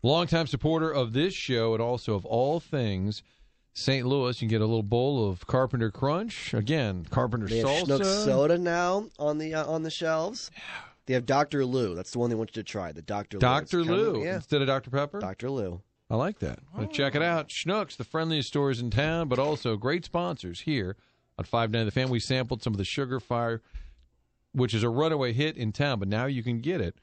Longtime 0.02 0.48
supporter 0.48 0.90
of 0.92 1.14
this 1.14 1.34
show 1.36 1.74
and 1.74 1.82
also 1.84 2.16
of 2.16 2.26
all 2.26 2.60
things 2.60 3.22
St. 3.74 4.06
Louis. 4.06 4.40
You 4.42 4.48
can 4.48 4.50
get 4.50 4.62
a 4.62 4.66
little 4.66 4.84
bowl 4.84 5.30
of 5.30 5.46
Carpenter 5.48 5.92
Crunch. 5.92 6.54
Again, 6.54 7.06
Carpenter 7.10 7.48
They 7.48 7.60
have 7.60 7.88
soda 7.88 8.58
now 8.58 9.10
on 9.20 9.38
the 9.40 9.56
uh, 9.56 9.66
on 9.66 9.84
the 9.84 9.90
shelves. 9.90 10.52
They 11.06 11.14
have 11.16 11.26
Dr. 11.26 11.66
Lou. 11.66 11.96
That's 11.96 12.12
the 12.12 12.20
one 12.20 12.30
they 12.30 12.36
want 12.36 12.56
you 12.56 12.64
to 12.64 12.70
try. 12.70 12.92
The 12.92 13.02
Dr. 13.02 13.38
Lou. 13.38 13.42
Dr. 13.42 13.78
Kind 13.80 13.90
of- 13.90 13.98
Lou 13.98 14.24
yeah. 14.24 14.36
instead 14.36 14.62
of 14.62 14.68
Dr. 14.68 14.90
Pepper. 14.90 15.20
Dr. 15.20 15.50
Lou. 15.50 15.82
I 16.10 16.16
like 16.16 16.40
that. 16.40 16.60
Well, 16.78 16.88
check 16.88 17.16
it 17.16 17.24
out. 17.24 17.50
Schnucks, 17.50 17.98
the 17.98 18.04
friendliest 18.04 18.48
stores 18.50 18.80
in 18.80 18.92
town, 18.92 19.28
but 19.30 19.40
also 19.40 19.76
great 19.76 20.06
sponsors 20.06 20.62
here 20.62 20.96
on 21.40 21.46
Five 21.46 21.72
590 21.72 21.86
The 21.86 21.92
Fan. 21.92 22.10
We 22.10 22.20
sampled 22.20 22.62
some 22.62 22.74
of 22.74 22.78
the 22.78 22.86
Sugar 22.86 23.20
Fire, 23.20 23.62
which 24.52 24.74
is 24.74 24.84
a 24.84 24.90
runaway 24.90 25.34
hit 25.34 25.58
in 25.58 25.72
town, 25.72 26.00
but 26.00 26.08
now 26.08 26.26
you 26.26 26.44
can 26.44 26.60
get 26.60 26.82
it 26.82 26.96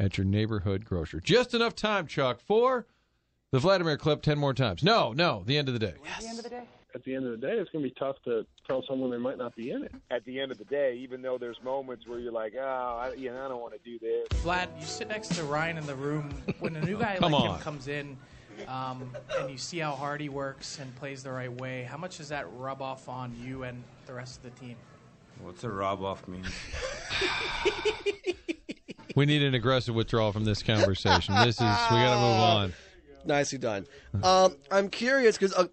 at 0.00 0.16
your 0.16 0.24
neighborhood 0.24 0.84
grocer. 0.86 1.20
Just 1.20 1.52
enough 1.52 1.74
time, 1.74 2.06
Chuck, 2.06 2.40
for 2.40 2.86
the 3.54 3.60
Vladimir 3.60 3.96
clip 3.96 4.20
10 4.20 4.36
more 4.36 4.52
times. 4.52 4.82
No, 4.82 5.12
no, 5.12 5.44
the 5.46 5.56
end 5.56 5.68
of 5.68 5.74
the 5.74 5.78
day. 5.78 5.94
Yes. 6.04 6.24
At 6.92 7.04
the 7.04 7.14
end 7.14 7.24
of 7.24 7.30
the 7.40 7.46
day, 7.46 7.52
it's 7.52 7.70
going 7.70 7.84
to 7.84 7.88
be 7.88 7.94
tough 7.96 8.16
to 8.24 8.44
tell 8.66 8.82
someone 8.88 9.12
they 9.12 9.16
might 9.16 9.38
not 9.38 9.54
be 9.54 9.70
in 9.70 9.84
it. 9.84 9.92
At 10.10 10.24
the 10.24 10.40
end 10.40 10.50
of 10.50 10.58
the 10.58 10.64
day, 10.64 10.96
even 11.00 11.22
though 11.22 11.38
there's 11.38 11.62
moments 11.62 12.04
where 12.08 12.18
you're 12.18 12.32
like, 12.32 12.54
oh, 12.60 13.00
I, 13.00 13.12
you 13.14 13.30
know, 13.30 13.44
I 13.44 13.48
don't 13.48 13.60
want 13.62 13.74
to 13.74 13.78
do 13.88 13.96
this. 14.00 14.26
Vlad, 14.42 14.66
you 14.80 14.84
sit 14.84 15.06
next 15.06 15.36
to 15.36 15.44
Ryan 15.44 15.78
in 15.78 15.86
the 15.86 15.94
room 15.94 16.34
when 16.58 16.74
a 16.74 16.80
new 16.80 16.98
guy 17.00 17.14
Come 17.16 17.30
like 17.30 17.42
on. 17.42 17.54
him 17.54 17.62
comes 17.62 17.86
in, 17.86 18.16
um, 18.66 19.08
and 19.38 19.48
you 19.48 19.56
see 19.56 19.78
how 19.78 19.92
hard 19.92 20.20
he 20.20 20.28
works 20.28 20.80
and 20.80 20.92
plays 20.96 21.22
the 21.22 21.30
right 21.30 21.52
way. 21.60 21.84
How 21.84 21.96
much 21.96 22.18
does 22.18 22.30
that 22.30 22.46
rub 22.56 22.82
off 22.82 23.08
on 23.08 23.36
you 23.40 23.62
and 23.62 23.84
the 24.06 24.14
rest 24.14 24.38
of 24.38 24.52
the 24.52 24.60
team? 24.60 24.74
What's 25.42 25.62
a 25.62 25.70
rub 25.70 26.02
off 26.02 26.26
mean? 26.26 26.44
We 29.16 29.26
need 29.26 29.44
an 29.44 29.54
aggressive 29.54 29.94
withdrawal 29.94 30.32
from 30.32 30.44
this 30.44 30.60
conversation. 30.60 31.36
This 31.36 31.54
is, 31.54 31.60
we 31.60 31.66
got 31.66 32.14
to 32.14 32.20
move 32.20 32.40
on. 32.40 32.72
Nicely 33.26 33.58
done. 33.58 33.86
Um, 34.22 34.56
I'm 34.70 34.88
curious 34.88 35.36
because 35.36 35.54
uh, 35.54 35.66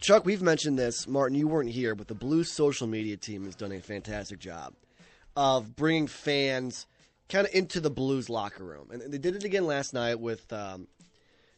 Chuck, 0.00 0.24
we've 0.24 0.42
mentioned 0.42 0.78
this. 0.78 1.06
Martin, 1.06 1.36
you 1.36 1.48
weren't 1.48 1.70
here, 1.70 1.94
but 1.94 2.08
the 2.08 2.14
Blues 2.14 2.50
social 2.50 2.86
media 2.86 3.16
team 3.16 3.44
has 3.44 3.54
done 3.54 3.72
a 3.72 3.80
fantastic 3.80 4.38
job 4.38 4.74
of 5.36 5.76
bringing 5.76 6.06
fans 6.06 6.86
kind 7.28 7.46
of 7.46 7.54
into 7.54 7.80
the 7.80 7.90
Blues 7.90 8.28
locker 8.28 8.64
room, 8.64 8.90
and 8.90 9.12
they 9.12 9.18
did 9.18 9.36
it 9.36 9.44
again 9.44 9.66
last 9.66 9.94
night 9.94 10.18
with 10.18 10.52
um, 10.52 10.88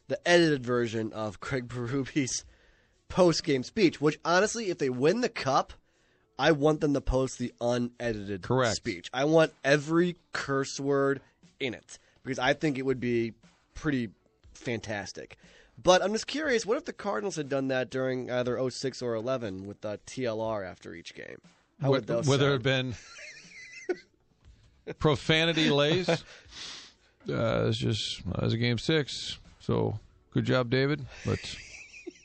the 0.09 0.29
edited 0.29 0.65
version 0.65 1.13
of 1.13 1.41
Craig 1.41 1.69
Berube's 1.69 2.45
post 3.09 3.45
game 3.45 3.63
speech. 3.63 4.01
Which 4.01 4.19
honestly, 4.25 4.71
if 4.71 4.79
they 4.79 4.91
win 4.91 5.21
the 5.21 5.29
cup. 5.29 5.73
I 6.39 6.53
want 6.53 6.81
them 6.81 6.95
to 6.95 7.01
post 7.01 7.39
the 7.39 7.53
unedited 7.61 8.43
Correct. 8.43 8.75
speech. 8.75 9.11
I 9.13 9.27
want 9.27 9.53
every 9.63 10.17
curse 10.33 10.81
word 10.81 11.21
in 11.61 11.75
it 11.75 11.99
because 12.25 12.39
I 12.39 12.55
think 12.55 12.79
it 12.79 12.87
would 12.87 12.99
be 12.99 13.35
pretty 13.75 14.09
fantastic. 14.63 15.37
But 15.83 16.03
I'm 16.03 16.13
just 16.13 16.27
curious, 16.27 16.65
what 16.67 16.77
if 16.77 16.85
the 16.85 16.93
Cardinals 16.93 17.37
had 17.37 17.49
done 17.49 17.69
that 17.69 17.91
during 17.91 18.31
either 18.31 18.71
06 18.71 19.03
or 19.03 19.15
11 19.15 19.67
with 19.67 19.81
the 19.81 19.99
TLR 20.07 20.65
after 20.69 20.95
each 20.95 21.15
game? 21.15 21.39
How 21.81 21.91
would 21.91 22.07
those 22.07 22.29
Whether 22.29 22.55
it 22.55 22.63
sound? 22.63 22.67
had 22.67 23.97
been 24.87 24.95
profanity 24.99 25.71
lays? 25.71 26.09
Uh, 26.09 27.67
it's 27.69 27.79
just 27.79 28.21
uh, 28.29 28.45
it's 28.45 28.55
a 28.55 28.59
game 28.59 28.79
six. 28.79 29.39
So 29.61 29.99
good 30.33 30.45
job, 30.45 30.71
David. 30.71 31.05
But 31.25 31.39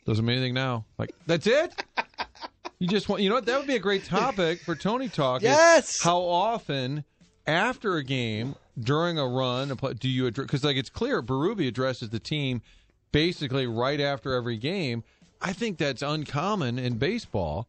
doesn't 0.06 0.26
mean 0.26 0.38
anything 0.38 0.54
now. 0.54 0.86
Like 0.98 1.12
that's 1.26 1.48
it. 1.48 1.84
You 2.80 2.88
just 2.88 3.10
want 3.10 3.22
you 3.22 3.30
know 3.30 3.36
what 3.36 3.46
that 3.46 3.58
would 3.58 3.68
be 3.68 3.76
a 3.76 3.80
great 3.80 4.06
topic 4.06 4.62
for 4.62 4.76
Tony 4.76 5.08
Talk. 5.10 5.42
Yes! 5.42 6.02
How 6.04 6.20
often 6.20 7.04
after 7.46 7.96
a 7.98 8.04
game 8.04 8.56
during 8.80 9.18
a 9.18 9.28
run 9.28 9.78
do 10.00 10.10
you 10.10 10.28
address? 10.28 10.46
Because 10.46 10.64
like 10.64 10.78
it's 10.78 10.90
clear, 10.90 11.22
Berube 11.22 11.68
addresses 11.68 12.10
the 12.10 12.20
team 12.20 12.62
basically 13.12 13.68
right 13.68 14.00
after 14.00 14.34
every 14.34 14.58
game. 14.58 15.04
I 15.42 15.54
think 15.54 15.78
that's 15.78 16.02
uncommon 16.02 16.80
in 16.80 16.98
baseball. 16.98 17.68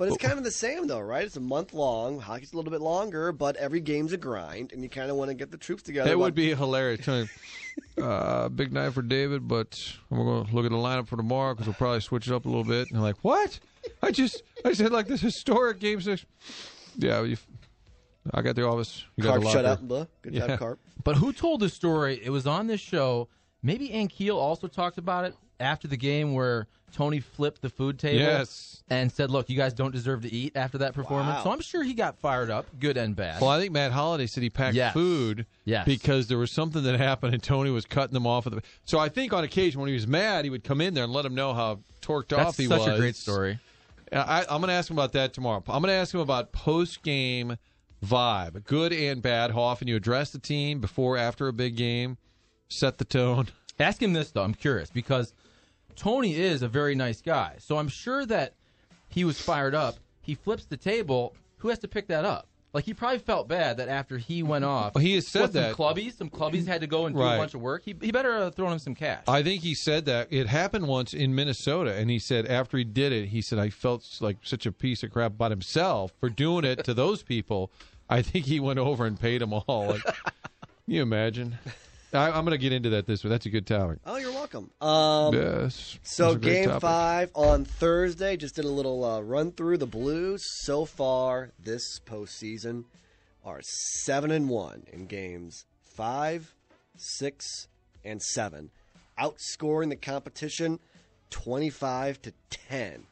But 0.00 0.08
it's 0.08 0.16
kind 0.16 0.38
of 0.38 0.44
the 0.44 0.50
same, 0.50 0.86
though, 0.86 1.00
right? 1.00 1.26
It's 1.26 1.36
a 1.36 1.40
month 1.40 1.74
long. 1.74 2.20
Hockey's 2.20 2.54
a 2.54 2.56
little 2.56 2.70
bit 2.70 2.80
longer, 2.80 3.32
but 3.32 3.56
every 3.56 3.80
game's 3.80 4.14
a 4.14 4.16
grind, 4.16 4.72
and 4.72 4.82
you 4.82 4.88
kind 4.88 5.10
of 5.10 5.18
want 5.18 5.28
to 5.28 5.34
get 5.34 5.50
the 5.50 5.58
troops 5.58 5.82
together. 5.82 6.08
That 6.08 6.18
would 6.18 6.34
be 6.34 6.54
hilarious. 6.54 7.06
Uh, 8.00 8.48
big 8.48 8.72
night 8.72 8.92
for 8.92 9.02
David, 9.02 9.46
but 9.46 9.78
we're 10.08 10.24
going 10.24 10.46
to 10.46 10.54
look 10.54 10.64
at 10.64 10.70
the 10.70 10.76
lineup 10.76 11.06
for 11.06 11.16
tomorrow 11.16 11.54
because 11.54 11.66
we'll 11.66 11.74
probably 11.74 12.00
switch 12.00 12.26
it 12.26 12.34
up 12.34 12.44
a 12.44 12.48
little 12.48 12.64
bit. 12.64 12.88
And 12.88 12.96
they're 12.96 13.02
like, 13.02 13.22
what? 13.22 13.58
I 14.02 14.10
just 14.10 14.42
I 14.64 14.72
said 14.72 14.90
like 14.90 15.06
this 15.06 15.20
historic 15.20 15.78
game 15.80 16.00
six. 16.00 16.24
Yeah, 16.96 17.22
you, 17.22 17.36
I 18.32 18.42
got 18.42 18.54
the 18.56 18.66
office. 18.66 19.04
You 19.16 19.24
got 19.24 19.30
Carp 19.30 19.42
the 19.44 19.50
shut 19.50 19.64
up. 19.64 19.80
Blah. 19.80 20.06
Good 20.22 20.34
Yeah. 20.34 20.46
job, 20.48 20.58
Carp. 20.58 20.78
But 21.04 21.16
who 21.16 21.32
told 21.32 21.60
the 21.60 21.70
story? 21.70 22.20
It 22.22 22.28
was 22.30 22.46
on 22.46 22.66
this 22.66 22.80
show. 22.80 23.28
Maybe 23.62 23.88
Ankiel 23.88 24.36
also 24.36 24.66
talked 24.66 24.98
about 24.98 25.24
it 25.24 25.34
after 25.58 25.88
the 25.88 25.96
game 25.96 26.34
where 26.34 26.66
Tony 26.92 27.20
flipped 27.20 27.62
the 27.62 27.70
food 27.70 27.98
table. 27.98 28.18
Yes. 28.20 28.82
And 28.90 29.10
said, 29.10 29.30
look, 29.30 29.48
you 29.48 29.56
guys 29.56 29.72
don't 29.72 29.92
deserve 29.92 30.22
to 30.22 30.32
eat 30.32 30.56
after 30.56 30.76
that 30.78 30.92
performance. 30.94 31.36
Wow. 31.38 31.44
So 31.44 31.52
I'm 31.52 31.60
sure 31.60 31.82
he 31.82 31.94
got 31.94 32.18
fired 32.18 32.50
up, 32.50 32.66
good 32.80 32.96
and 32.98 33.14
bad. 33.16 33.40
Well, 33.40 33.48
I 33.50 33.58
think 33.60 33.72
Matt 33.72 33.92
Holliday 33.92 34.26
said 34.26 34.42
he 34.42 34.50
packed 34.50 34.74
Yes. 34.74 34.92
food 34.92 35.46
Yes. 35.64 35.86
because 35.86 36.26
there 36.26 36.36
was 36.38 36.50
something 36.50 36.82
that 36.82 36.98
happened 36.98 37.32
and 37.32 37.42
Tony 37.42 37.70
was 37.70 37.86
cutting 37.86 38.12
them 38.12 38.26
off. 38.26 38.44
Of 38.46 38.56
the, 38.56 38.62
so 38.84 38.98
I 38.98 39.08
think 39.08 39.32
on 39.32 39.42
occasion 39.44 39.80
when 39.80 39.88
he 39.88 39.94
was 39.94 40.06
mad, 40.08 40.44
he 40.44 40.50
would 40.50 40.64
come 40.64 40.80
in 40.82 40.92
there 40.94 41.04
and 41.04 41.12
let 41.12 41.24
him 41.24 41.34
know 41.34 41.54
how 41.54 41.78
torqued 42.02 42.28
That's 42.30 42.42
off 42.48 42.56
he 42.58 42.66
such 42.66 42.80
was. 42.80 42.88
a 42.88 42.96
great 42.98 43.16
story. 43.16 43.58
I, 44.12 44.40
I'm 44.50 44.60
going 44.60 44.68
to 44.68 44.72
ask 44.74 44.90
him 44.90 44.96
about 44.98 45.12
that 45.12 45.32
tomorrow. 45.32 45.62
I'm 45.68 45.80
going 45.82 45.92
to 45.92 45.98
ask 45.98 46.12
him 46.12 46.20
about 46.20 46.50
post 46.52 47.02
game 47.04 47.56
vibe, 48.04 48.64
good 48.64 48.92
and 48.92 49.22
bad. 49.22 49.50
How 49.52 49.60
often 49.60 49.88
you 49.88 49.96
address 49.96 50.30
the 50.30 50.38
team 50.38 50.80
before, 50.80 51.16
after 51.16 51.48
a 51.48 51.52
big 51.52 51.76
game, 51.76 52.16
set 52.68 52.98
the 52.98 53.04
tone. 53.04 53.48
Ask 53.78 54.02
him 54.02 54.12
this 54.12 54.30
though. 54.30 54.42
I'm 54.42 54.54
curious 54.54 54.90
because 54.90 55.32
Tony 55.96 56.34
is 56.34 56.62
a 56.62 56.68
very 56.68 56.94
nice 56.94 57.20
guy. 57.20 57.56
So 57.58 57.78
I'm 57.78 57.88
sure 57.88 58.26
that 58.26 58.54
he 59.08 59.24
was 59.24 59.40
fired 59.40 59.74
up. 59.74 59.96
He 60.20 60.34
flips 60.34 60.66
the 60.66 60.76
table. 60.76 61.34
Who 61.58 61.68
has 61.68 61.78
to 61.80 61.88
pick 61.88 62.08
that 62.08 62.24
up? 62.24 62.46
Like 62.72 62.84
he 62.84 62.94
probably 62.94 63.18
felt 63.18 63.48
bad 63.48 63.78
that 63.78 63.88
after 63.88 64.16
he 64.16 64.44
went 64.44 64.64
off, 64.64 64.96
he 65.00 65.16
has 65.16 65.26
said 65.26 65.40
what, 65.42 65.52
that. 65.54 65.74
some 65.76 65.84
clubbies, 65.84 66.16
some 66.16 66.30
clubbies 66.30 66.68
had 66.68 66.82
to 66.82 66.86
go 66.86 67.06
and 67.06 67.16
do 67.16 67.20
Right. 67.20 67.34
a 67.34 67.38
bunch 67.38 67.54
of 67.54 67.60
work. 67.60 67.82
He, 67.84 67.96
he 68.00 68.12
better 68.12 68.32
uh, 68.32 68.50
throw 68.50 68.70
him 68.70 68.78
some 68.78 68.94
cash. 68.94 69.24
I 69.26 69.42
think 69.42 69.62
he 69.62 69.74
said 69.74 70.04
that 70.04 70.28
it 70.30 70.46
happened 70.46 70.86
once 70.86 71.12
in 71.12 71.34
Minnesota, 71.34 71.92
and 71.94 72.10
he 72.10 72.20
said 72.20 72.46
after 72.46 72.78
he 72.78 72.84
did 72.84 73.10
it, 73.12 73.30
he 73.30 73.42
said 73.42 73.58
I 73.58 73.70
felt 73.70 74.06
like 74.20 74.36
such 74.44 74.66
a 74.66 74.72
piece 74.72 75.02
of 75.02 75.10
crap 75.10 75.32
about 75.32 75.50
himself 75.50 76.12
for 76.20 76.28
doing 76.28 76.64
it 76.64 76.84
to 76.84 76.94
those 76.94 77.24
people. 77.24 77.72
I 78.10 78.22
think 78.22 78.44
he 78.44 78.60
went 78.60 78.78
over 78.78 79.06
and 79.06 79.18
paid 79.18 79.40
them 79.40 79.52
all. 79.52 79.86
Like, 79.86 80.02
can 80.04 80.14
you 80.86 81.02
imagine? 81.02 81.56
I, 82.12 82.26
I'm 82.30 82.44
going 82.44 82.50
to 82.50 82.58
get 82.58 82.72
into 82.72 82.90
that 82.90 83.06
this 83.06 83.22
week. 83.22 83.30
That's 83.30 83.46
a 83.46 83.50
good 83.50 83.66
topic. 83.66 83.98
Oh, 84.04 84.16
you're 84.16 84.32
welcome. 84.32 84.70
Um, 84.80 85.32
yes. 85.32 85.98
So 86.02 86.24
That's 86.24 86.34
a 86.34 86.38
great 86.40 86.66
game 86.66 86.80
five 86.80 87.30
on 87.34 87.64
Thursday. 87.64 88.36
Just 88.36 88.56
did 88.56 88.64
a 88.64 88.70
little 88.70 89.04
uh, 89.04 89.20
run 89.20 89.52
through 89.52 89.78
the 89.78 89.86
Blues 89.86 90.42
so 90.64 90.84
far 90.84 91.52
this 91.62 92.00
postseason 92.04 92.84
are 93.44 93.60
seven 93.62 94.32
and 94.32 94.48
one 94.48 94.82
in 94.92 95.06
games 95.06 95.64
five, 95.84 96.52
six, 96.96 97.68
and 98.04 98.20
seven, 98.20 98.70
outscoring 99.18 99.88
the 99.88 99.96
competition 99.96 100.80
twenty-five 101.30 102.20
to 102.22 102.32
ten 102.50 103.04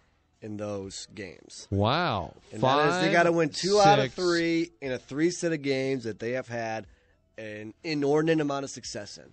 in 0.42 0.56
those 0.56 1.06
games. 1.14 1.66
Wow. 1.70 2.34
And 2.52 2.62
that 2.62 2.88
is, 2.88 3.00
they 3.06 3.12
got 3.12 3.24
to 3.24 3.32
win 3.32 3.48
two 3.48 3.80
out 3.80 3.98
of 3.98 4.12
three 4.12 4.70
in 4.80 4.92
a 4.92 4.98
three 4.98 5.30
set 5.30 5.52
of 5.52 5.62
games 5.62 6.04
that 6.04 6.18
they 6.18 6.32
have 6.32 6.48
had 6.48 6.86
an 7.36 7.74
inordinate 7.84 8.40
amount 8.40 8.64
of 8.64 8.70
success 8.70 9.18
in. 9.18 9.24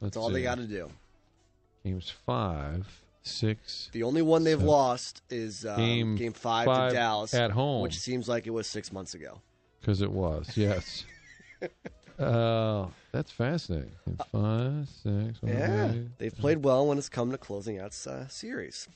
Let's 0.00 0.14
That's 0.14 0.16
all 0.16 0.30
they 0.30 0.42
got 0.42 0.58
to 0.58 0.66
do. 0.66 0.90
Games 1.84 2.12
five, 2.26 2.86
six. 3.22 3.88
The 3.92 4.02
only 4.02 4.22
one 4.22 4.44
they've 4.44 4.56
seven. 4.56 4.66
lost 4.66 5.22
is 5.30 5.64
um, 5.64 5.76
Game 5.76 6.16
game, 6.16 6.32
five, 6.32 6.66
five 6.66 6.90
to 6.90 6.96
Dallas 6.96 7.34
at 7.34 7.50
home. 7.50 7.82
which 7.82 7.98
seems 7.98 8.28
like 8.28 8.46
it 8.46 8.50
was 8.50 8.66
six 8.66 8.92
months 8.92 9.14
ago. 9.14 9.40
Because 9.80 10.02
it 10.02 10.10
was, 10.12 10.56
yes. 10.56 11.04
uh, 12.18 12.86
that's 13.12 13.30
fascinating. 13.30 13.92
Five, 14.30 14.88
six, 15.02 15.38
Yeah, 15.42 15.86
okay. 15.90 16.06
they've 16.18 16.36
played 16.36 16.62
well 16.62 16.86
when 16.86 16.98
it's 16.98 17.08
come 17.08 17.30
to 17.30 17.38
closing 17.38 17.78
out 17.78 17.96
uh, 18.06 18.28
series. 18.28 18.88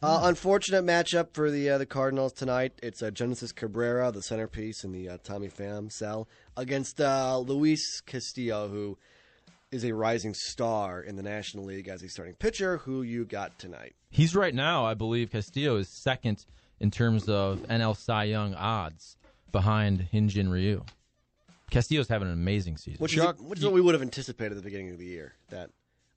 Uh, 0.00 0.20
unfortunate 0.24 0.84
matchup 0.84 1.34
for 1.34 1.50
the 1.50 1.68
uh, 1.70 1.78
the 1.78 1.86
Cardinals 1.86 2.32
tonight. 2.32 2.72
It's 2.80 3.02
uh, 3.02 3.10
Genesis 3.10 3.50
Cabrera, 3.50 4.12
the 4.12 4.22
centerpiece 4.22 4.84
in 4.84 4.92
the 4.92 5.08
uh, 5.08 5.18
Tommy 5.24 5.48
Pham 5.48 5.90
cell, 5.90 6.28
against 6.56 7.00
uh, 7.00 7.38
Luis 7.38 8.00
Castillo, 8.02 8.68
who 8.68 8.96
is 9.72 9.84
a 9.84 9.92
rising 9.92 10.34
star 10.34 11.00
in 11.00 11.16
the 11.16 11.22
National 11.22 11.64
League 11.64 11.88
as 11.88 12.04
a 12.04 12.08
starting 12.08 12.34
pitcher. 12.34 12.78
Who 12.78 13.02
you 13.02 13.24
got 13.24 13.58
tonight? 13.58 13.96
He's 14.08 14.36
right 14.36 14.54
now, 14.54 14.86
I 14.86 14.94
believe, 14.94 15.32
Castillo 15.32 15.78
is 15.78 15.88
second 15.88 16.46
in 16.78 16.92
terms 16.92 17.28
of 17.28 17.58
NL 17.68 17.96
Cy 17.96 18.24
Young 18.24 18.54
odds 18.54 19.16
behind 19.50 20.06
Hyun-Jin 20.12 20.48
Ryu. 20.48 20.84
Castillo's 21.72 22.06
having 22.06 22.28
an 22.28 22.34
amazing 22.34 22.76
season. 22.76 23.00
Which 23.00 23.16
is 23.16 23.24
which 23.40 23.58
is 23.58 23.64
what 23.64 23.74
we 23.74 23.80
would 23.80 23.94
have 23.96 24.02
anticipated 24.02 24.52
at 24.52 24.56
the 24.58 24.62
beginning 24.62 24.90
of 24.90 24.98
the 24.98 25.06
year. 25.06 25.34
That 25.50 25.70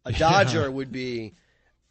a 0.05 0.11
Dodger 0.11 0.69
would 0.69 0.91
be 0.91 1.33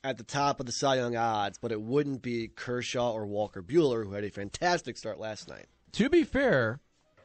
at 0.03 0.17
the 0.19 0.25
top 0.25 0.61
of 0.61 0.67
the 0.67 0.73
Cy 0.73 0.97
Young 0.97 1.17
odds, 1.17 1.59
but 1.59 1.73
it 1.73 1.81
wouldn't 1.81 2.23
be 2.23 2.49
Kershaw 2.49 3.13
or 3.13 3.27
Walker 3.27 3.63
Buehler, 3.63 4.05
who 4.05 4.13
had 4.13 4.25
a 4.25 4.31
fantastic 4.31 4.97
start 4.97 5.19
last 5.19 5.49
night. 5.49 5.67
To 5.93 6.09
be 6.09 6.25
fair, 6.25 6.81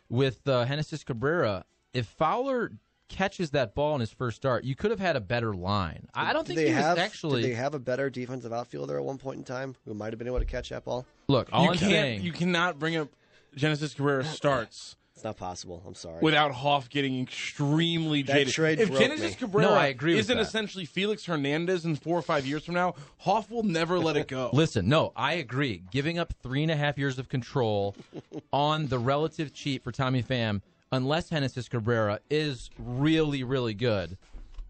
with 0.10 0.48
uh, 0.48 0.66
Genesis 0.66 1.04
Cabrera, 1.04 1.66
if 1.94 2.06
Fowler 2.08 2.74
catches 3.08 3.52
that 3.52 3.76
ball 3.76 3.94
in 3.96 4.00
his 4.02 4.12
first 4.12 4.36
start, 4.38 4.64
you 4.64 4.76
could 4.76 4.92
have 4.92 5.00
had 5.00 5.16
a 5.16 5.22
better 5.22 5.54
line. 5.54 6.08
I 6.14 6.34
don't 6.34 6.46
Did 6.46 6.56
think 6.56 6.58
they 6.66 6.70
he 6.72 6.76
was 6.76 6.84
have, 6.84 6.98
actually. 6.98 7.42
Did 7.44 7.52
they 7.52 7.56
have 7.56 7.74
a 7.76 7.80
better 7.80 8.10
defensive 8.10 8.52
outfielder 8.52 8.98
at 8.98 9.04
one 9.06 9.18
point 9.20 9.38
in 9.38 9.44
time 9.44 9.76
who 9.86 9.94
might 9.94 10.12
have 10.12 10.18
been 10.18 10.28
able 10.28 10.40
to 10.40 10.46
catch 10.46 10.70
that 10.70 10.84
ball? 10.84 11.06
Look, 11.28 11.50
all 11.54 11.66
you 11.66 11.70
I'm 11.72 11.78
can't. 11.78 11.92
saying, 11.92 12.22
You 12.24 12.32
cannot 12.32 12.80
bring 12.80 12.96
up 12.98 13.10
Genesis 13.56 13.94
Cabrera 13.94 14.26
starts 14.26 14.96
It's 15.16 15.24
not 15.24 15.38
possible. 15.38 15.82
I'm 15.88 15.96
sorry. 15.96 16.20
without 16.20 16.52
Hoff 16.52 16.90
getting 16.90 17.22
extremely 17.22 18.22
That 18.22 18.34
jaded. 18.34 18.54
trade 18.54 18.80
if 18.82 18.90
broke 18.90 19.00
Genesis 19.00 19.32
me. 19.32 19.36
Cabrera 19.38 19.68
No, 19.70 19.74
I 19.74 19.88
agree 19.88 20.18
isn't 20.20 20.38
essentially 20.38 20.84
Felix 20.84 21.24
Hernandez 21.26 21.86
in 21.86 21.96
four 21.96 22.20
or 22.20 22.22
five 22.22 22.46
years 22.46 22.66
from 22.66 22.74
now, 22.76 22.96
Hoff 23.20 23.50
will 23.50 23.64
never 23.64 23.98
let 23.98 24.18
it 24.18 24.28
go. 24.28 24.50
Listen, 24.54 24.90
no, 24.90 25.14
I 25.16 25.34
agree. 25.36 25.84
Giving 25.90 26.20
up 26.20 26.34
three 26.44 26.64
and 26.64 26.72
a 26.72 26.76
half 26.76 26.98
years 26.98 27.18
of 27.18 27.30
control 27.30 27.96
on 28.52 28.88
the 28.88 29.00
relative 29.00 29.54
cheap 29.54 29.86
for 29.86 29.94
Tommy 29.94 30.22
Pham, 30.22 30.62
unless 30.92 31.30
Genesis 31.30 31.70
Cabrera 31.70 32.20
is 32.30 32.70
really, 32.78 33.42
really 33.42 33.74
good, 33.74 34.18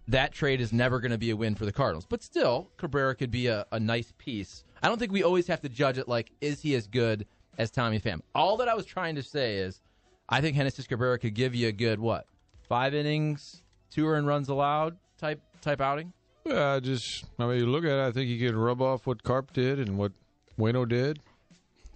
that 0.08 0.31
trade 0.31 0.62
is 0.62 0.71
never 0.71 0.99
going 0.99 1.12
to 1.12 1.17
be 1.17 1.31
a 1.31 1.36
win 1.36 1.55
for 1.55 1.65
the 1.65 1.71
Cardinals. 1.71 2.05
But 2.08 2.21
still, 2.21 2.69
Cabrera 2.77 3.15
could 3.15 3.31
be 3.31 3.47
a, 3.47 3.65
a 3.71 3.79
nice 3.79 4.13
piece. 4.19 4.63
I 4.84 4.89
don't 4.89 4.99
think 4.99 5.12
we 5.12 5.23
always 5.23 5.47
have 5.47 5.62
to 5.62 5.69
judge 5.69 5.97
it 5.97 6.08
like, 6.08 6.29
is 6.39 6.62
he 6.62 6.75
as 6.75 6.86
good 6.86 7.25
as 7.58 7.71
Tommy 7.71 7.99
Pham? 7.99 8.19
All 8.36 8.58
that 8.58 8.67
I 8.67 8.75
was 8.75 8.86
trying 8.86 9.15
to 9.15 9.23
say 9.23 9.55
is, 9.55 9.81
I 10.27 10.41
think 10.41 10.55
Genesis 10.57 10.88
Cabrera 10.88 11.19
could 11.19 11.33
give 11.35 11.53
you 11.53 11.67
a 11.67 11.71
good, 11.71 11.99
what, 11.99 12.25
five 12.67 12.93
innings, 12.93 13.61
two 13.91 14.07
earned 14.07 14.27
runs 14.27 14.49
allowed 14.49 14.97
type 15.19 15.41
type 15.61 15.81
outing? 15.81 16.13
Yeah, 16.45 16.79
just 16.79 17.25
I 17.39 17.45
mean, 17.47 17.57
you 17.59 17.65
look 17.65 17.83
at 17.85 17.91
it. 17.91 18.07
I 18.07 18.11
think 18.11 18.29
you 18.29 18.45
could 18.45 18.55
rub 18.55 18.81
off 18.81 19.07
what 19.07 19.23
Carp 19.23 19.53
did 19.53 19.79
and 19.79 19.97
what 19.97 20.11
Bueno 20.57 20.85
did. 20.85 21.19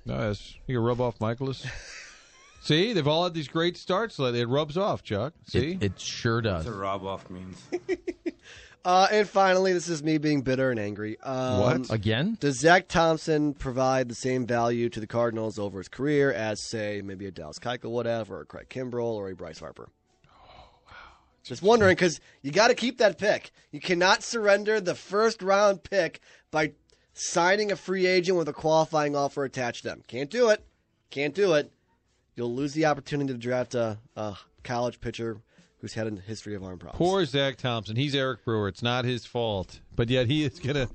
No, 0.06 0.18
yes, 0.18 0.56
you 0.68 0.76
can 0.78 0.84
rub 0.84 1.02
off 1.02 1.20
Mikolas. 1.20 1.66
See, 2.62 2.94
they've 2.94 3.08
all 3.08 3.24
had 3.24 3.34
these 3.34 3.48
great 3.48 3.78
starts. 3.78 4.20
It 4.20 4.48
rubs 4.48 4.76
off, 4.78 5.02
Chuck. 5.04 5.34
See, 5.48 5.74
It, 5.74 5.84
it 5.84 6.00
sure 6.00 6.42
does. 6.42 6.66
That's 6.66 6.76
a 6.76 6.80
rob 6.80 7.06
off 7.06 7.30
means. 7.30 7.62
Uh, 8.86 9.08
and 9.12 9.28
finally, 9.28 9.74
this 9.74 9.90
is 9.90 10.02
me 10.02 10.18
being 10.18 10.42
bitter 10.42 10.72
and 10.72 10.80
angry. 10.80 11.20
Um, 11.20 11.60
What? 11.60 11.92
Again? 11.92 12.38
Does 12.40 12.60
Zack 12.60 12.88
Thompson 12.88 13.54
provide 13.54 14.08
the 14.08 14.16
same 14.16 14.46
value 14.48 14.90
to 14.90 15.00
the 15.00 15.08
Cardinals 15.08 15.60
over 15.60 15.80
his 15.80 15.90
career 15.90 16.32
as, 16.32 16.64
say, 16.70 17.02
maybe 17.04 17.26
a 17.26 17.32
Dallas 17.32 17.60
Keuchel, 17.60 17.92
whatever, 17.92 18.38
or 18.38 18.42
a 18.42 18.46
Craig 18.46 18.70
Kimbrel, 18.70 19.04
or 19.14 19.30
a 19.30 19.36
Bryce 19.36 19.60
Harper? 19.60 19.90
Oh, 20.26 20.70
wow. 20.88 20.94
Just 21.44 21.62
wondering 21.62 21.96
because 21.96 22.22
you 22.42 22.52
got 22.52 22.70
to 22.70 22.76
keep 22.76 23.00
that 23.00 23.18
pick. 23.18 23.52
You 23.72 23.82
cannot 23.82 24.24
surrender 24.24 24.80
the 24.80 24.96
first 24.96 25.42
round 25.42 25.84
pick 25.84 26.22
by 26.50 26.72
signing 27.14 27.72
a 27.72 27.76
free 27.76 28.06
agent 28.06 28.38
with 28.38 28.48
a 28.48 28.54
qualifying 28.54 29.14
offer 29.16 29.44
attached 29.44 29.82
to 29.84 29.90
them. 29.90 30.04
Can't 30.08 30.30
do 30.30 30.50
it. 30.50 30.64
Can't 31.10 31.36
do 31.36 31.54
it. 31.54 31.72
You'll 32.36 32.56
lose 32.56 32.74
the 32.74 32.86
opportunity 32.86 33.34
to 33.34 33.38
draft 33.38 33.76
a, 33.76 33.98
a 34.16 34.38
college 34.64 35.02
pitcher 35.02 35.42
who's 35.80 35.94
had 35.94 36.08
a 36.08 36.16
history 36.22 36.56
of 36.56 36.64
arm 36.64 36.78
problems. 36.80 36.98
poor 36.98 37.24
Zack 37.26 37.58
Thompson. 37.58 37.96
He's 37.96 38.14
Eric 38.16 38.44
Brewer. 38.46 38.68
It's 38.68 38.84
not 38.84 39.06
his 39.06 39.26
fault, 39.26 39.80
but 39.96 40.10
yet 40.10 40.28
he 40.28 40.44
is 40.44 40.60
going 40.60 40.76
to 40.76 40.90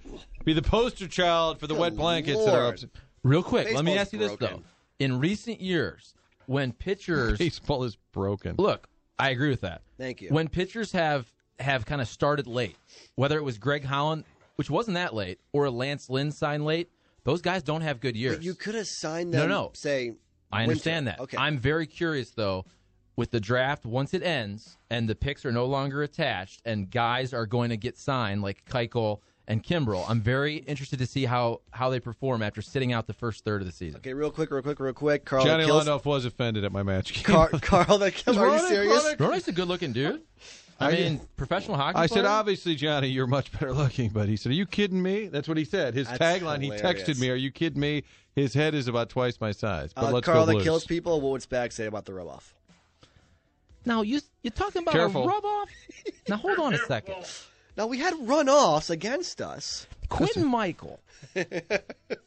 be 0.44 0.52
the 0.52 0.62
poster 0.62 1.08
child 1.08 1.58
for 1.60 1.66
the 1.66 1.74
wet 1.74 1.96
blankets 1.96 2.44
that 2.44 2.54
are 2.54 2.66
upset. 2.68 2.90
Real 3.22 3.42
quick, 3.42 3.72
let 3.74 3.84
me 3.84 3.96
ask 3.96 4.12
you 4.12 4.18
this 4.18 4.36
though. 4.36 4.62
In 4.98 5.18
recent 5.18 5.60
years, 5.60 6.14
when 6.46 6.72
pitchers 6.72 7.38
Baseball 7.38 7.84
is 7.84 7.96
broken. 8.12 8.56
look, 8.58 8.88
I 9.18 9.30
agree 9.30 9.50
with 9.50 9.62
that. 9.62 9.82
Thank 9.98 10.20
you. 10.22 10.28
When 10.28 10.48
pitchers 10.48 10.92
have 10.92 11.26
have 11.58 11.86
kind 11.86 12.00
of 12.00 12.08
started 12.08 12.46
late, 12.46 12.76
whether 13.14 13.38
it 13.38 13.42
was 13.42 13.58
Greg 13.58 13.84
Holland, 13.84 14.24
which 14.56 14.68
wasn't 14.70 14.96
that 14.96 15.14
late, 15.14 15.38
or 15.52 15.70
Lance 15.70 16.10
Lynn 16.10 16.32
signed 16.32 16.64
late, 16.64 16.90
those 17.24 17.40
guys 17.40 17.62
don't 17.62 17.80
have 17.80 18.00
good 18.00 18.16
years. 18.16 18.36
But 18.36 18.44
you 18.44 18.54
could 18.54 18.74
have 18.74 18.86
signed 18.88 19.30
No, 19.30 19.40
them, 19.40 19.48
no. 19.48 19.70
say, 19.74 20.14
I 20.52 20.62
understand 20.64 21.06
winter. 21.06 21.16
that. 21.18 21.22
Okay. 21.24 21.36
I'm 21.38 21.58
very 21.58 21.86
curious 21.86 22.30
though 22.30 22.66
with 23.16 23.30
the 23.30 23.40
draft 23.40 23.84
once 23.84 24.12
it 24.14 24.22
ends 24.22 24.76
and 24.90 25.08
the 25.08 25.14
picks 25.14 25.44
are 25.44 25.52
no 25.52 25.66
longer 25.66 26.02
attached 26.02 26.60
and 26.64 26.90
guys 26.90 27.32
are 27.32 27.46
going 27.46 27.70
to 27.70 27.76
get 27.76 27.96
signed 27.96 28.42
like 28.42 28.64
Keuchel 28.68 29.20
and 29.46 29.62
Kimbrel. 29.62 30.04
I'm 30.08 30.20
very 30.22 30.56
interested 30.56 30.98
to 31.00 31.06
see 31.06 31.24
how 31.26 31.60
how 31.70 31.90
they 31.90 32.00
perform 32.00 32.42
after 32.42 32.62
sitting 32.62 32.92
out 32.92 33.06
the 33.06 33.12
first 33.12 33.44
third 33.44 33.60
of 33.60 33.66
the 33.66 33.72
season. 33.72 33.98
Okay, 33.98 34.14
real 34.14 34.30
quick, 34.30 34.50
real 34.50 34.62
quick, 34.62 34.80
real 34.80 34.92
quick. 34.94 35.24
Carl 35.26 35.44
Johnny 35.44 35.66
Kills- 35.66 35.86
Londoff 35.86 36.04
was 36.06 36.24
offended 36.24 36.64
at 36.64 36.72
my 36.72 36.82
match. 36.82 37.22
Car- 37.24 37.50
Carl, 37.60 37.98
the 37.98 38.10
Kill- 38.10 38.38
are 38.40 38.54
you 38.56 38.66
serious? 38.66 39.04
Roenick. 39.04 39.16
Roenick's 39.18 39.48
a 39.48 39.52
good 39.52 39.68
looking 39.68 39.92
dude. 39.92 40.22
I, 40.80 40.88
I- 40.88 40.92
mean, 40.92 41.20
professional 41.36 41.76
hockey. 41.76 41.98
I 41.98 42.06
said, 42.06 42.24
obviously, 42.24 42.74
Johnny, 42.74 43.06
you're 43.08 43.26
much 43.28 43.52
better 43.52 43.72
looking. 43.72 44.08
But 44.10 44.28
he 44.28 44.36
said, 44.36 44.50
Are 44.50 44.54
you 44.56 44.66
kidding 44.66 45.00
me? 45.00 45.28
That's 45.28 45.46
what 45.46 45.56
he 45.56 45.64
said. 45.64 45.94
His 45.94 46.08
That's 46.08 46.18
tagline, 46.18 46.62
he 46.62 46.70
texted 46.70 47.20
me, 47.20 47.30
Are 47.30 47.36
you 47.36 47.52
kidding 47.52 47.78
me? 47.80 48.02
His 48.34 48.54
head 48.54 48.74
is 48.74 48.88
about 48.88 49.08
twice 49.10 49.40
my 49.40 49.52
size. 49.52 49.92
But 49.94 50.06
Uh, 50.06 50.10
let's 50.10 50.24
Carl 50.24 50.40
go 50.40 50.46
that 50.46 50.52
Blues. 50.54 50.64
kills 50.64 50.84
people. 50.86 51.20
What 51.20 51.30
would 51.32 51.42
Spag 51.42 51.72
say 51.72 51.86
about 51.86 52.06
the 52.06 52.14
rub 52.14 52.26
off? 52.28 52.54
Now 53.84 54.02
you 54.02 54.20
you're 54.42 54.50
talking 54.50 54.82
about 54.82 54.92
Careful. 54.92 55.24
a 55.24 55.26
rub 55.26 55.44
off. 55.44 55.68
now 56.28 56.36
hold 56.36 56.58
on 56.58 56.74
a 56.74 56.78
second. 56.78 57.16
Now 57.76 57.86
we 57.86 57.98
had 57.98 58.14
runoffs 58.14 58.90
against 58.90 59.40
us. 59.40 59.86
Quentin 60.08 60.46
Michael. 60.46 61.00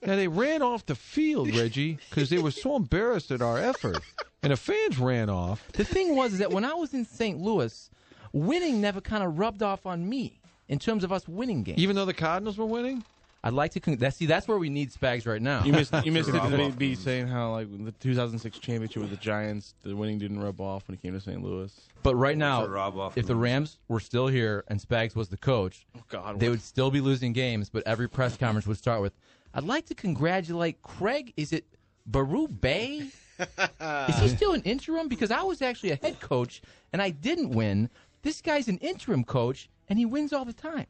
Now, 0.01 0.15
they 0.15 0.27
ran 0.27 0.61
off 0.61 0.85
the 0.85 0.95
field, 0.95 1.53
Reggie, 1.53 1.97
because 2.09 2.29
they 2.29 2.37
were 2.37 2.51
so 2.51 2.75
embarrassed 2.75 3.29
at 3.29 3.41
our 3.41 3.57
effort. 3.57 3.99
And 4.41 4.51
the 4.51 4.57
fans 4.57 4.97
ran 4.97 5.29
off. 5.29 5.67
The 5.73 5.83
thing 5.83 6.15
was 6.15 6.33
is 6.33 6.39
that 6.39 6.51
when 6.51 6.63
I 6.63 6.73
was 6.73 6.93
in 6.93 7.05
St. 7.05 7.39
Louis, 7.39 7.89
winning 8.31 8.79
never 8.79 9.01
kind 9.01 9.23
of 9.23 9.37
rubbed 9.37 9.61
off 9.61 9.85
on 9.85 10.07
me 10.07 10.39
in 10.69 10.79
terms 10.79 11.03
of 11.03 11.11
us 11.11 11.27
winning 11.27 11.63
games. 11.63 11.79
Even 11.79 11.95
though 11.95 12.05
the 12.05 12.13
Cardinals 12.13 12.57
were 12.57 12.65
winning? 12.65 13.03
I'd 13.43 13.53
like 13.53 13.71
to 13.71 13.79
con- 13.79 13.97
that, 13.97 14.13
see 14.13 14.25
that's 14.25 14.47
where 14.47 14.57
we 14.57 14.69
need 14.69 14.91
Spags 14.91 15.27
right 15.27 15.41
now. 15.41 15.63
You 15.63 15.71
missed, 15.71 15.93
you 16.03 16.11
missed 16.11 16.29
it 16.33 16.77
be 16.77 16.95
saying 16.95 17.27
how 17.27 17.51
like 17.51 17.67
the 17.85 17.91
2006 17.91 18.59
championship 18.59 19.01
with 19.01 19.11
the 19.11 19.17
Giants, 19.17 19.75
the 19.83 19.95
winning 19.95 20.17
didn't 20.17 20.39
rub 20.39 20.59
off 20.59 20.87
when 20.87 20.95
it 20.95 21.01
came 21.01 21.13
to 21.13 21.21
St. 21.21 21.41
Louis. 21.43 21.73
But 22.03 22.15
right 22.15 22.37
now, 22.37 22.65
a 22.65 22.69
rob-off 22.69 23.17
if 23.17 23.27
the. 23.27 23.35
Rams 23.35 23.77
were 23.87 23.99
still 23.99 24.27
here 24.27 24.63
and 24.67 24.79
Spags 24.79 25.15
was 25.15 25.29
the 25.29 25.37
coach, 25.37 25.85
oh, 25.95 26.01
God, 26.09 26.39
they 26.39 26.47
what- 26.47 26.51
would 26.53 26.61
still 26.61 26.89
be 26.91 26.99
losing 27.01 27.33
games. 27.33 27.69
But 27.69 27.83
every 27.85 28.09
press 28.09 28.35
conference 28.35 28.65
would 28.65 28.77
start 28.77 29.01
with, 29.01 29.13
"I'd 29.53 29.63
like 29.63 29.85
to 29.87 29.95
congratulate 29.95 30.81
Craig. 30.81 31.33
Is 31.37 31.53
it 31.53 31.65
Baru 32.05 32.47
Bay? 32.47 33.09
Is 33.79 34.19
he 34.19 34.27
still 34.29 34.53
an 34.53 34.63
interim? 34.63 35.07
Because 35.07 35.29
I 35.29 35.43
was 35.43 35.61
actually 35.61 35.91
a 35.91 35.95
head 35.97 36.19
coach 36.19 36.61
and 36.91 37.01
I 37.01 37.11
didn't 37.11 37.51
win. 37.51 37.89
This 38.23 38.41
guy's 38.41 38.67
an 38.67 38.79
interim 38.79 39.23
coach 39.23 39.69
and 39.87 39.99
he 39.99 40.05
wins 40.05 40.33
all 40.33 40.43
the 40.45 40.53
time." 40.53 40.87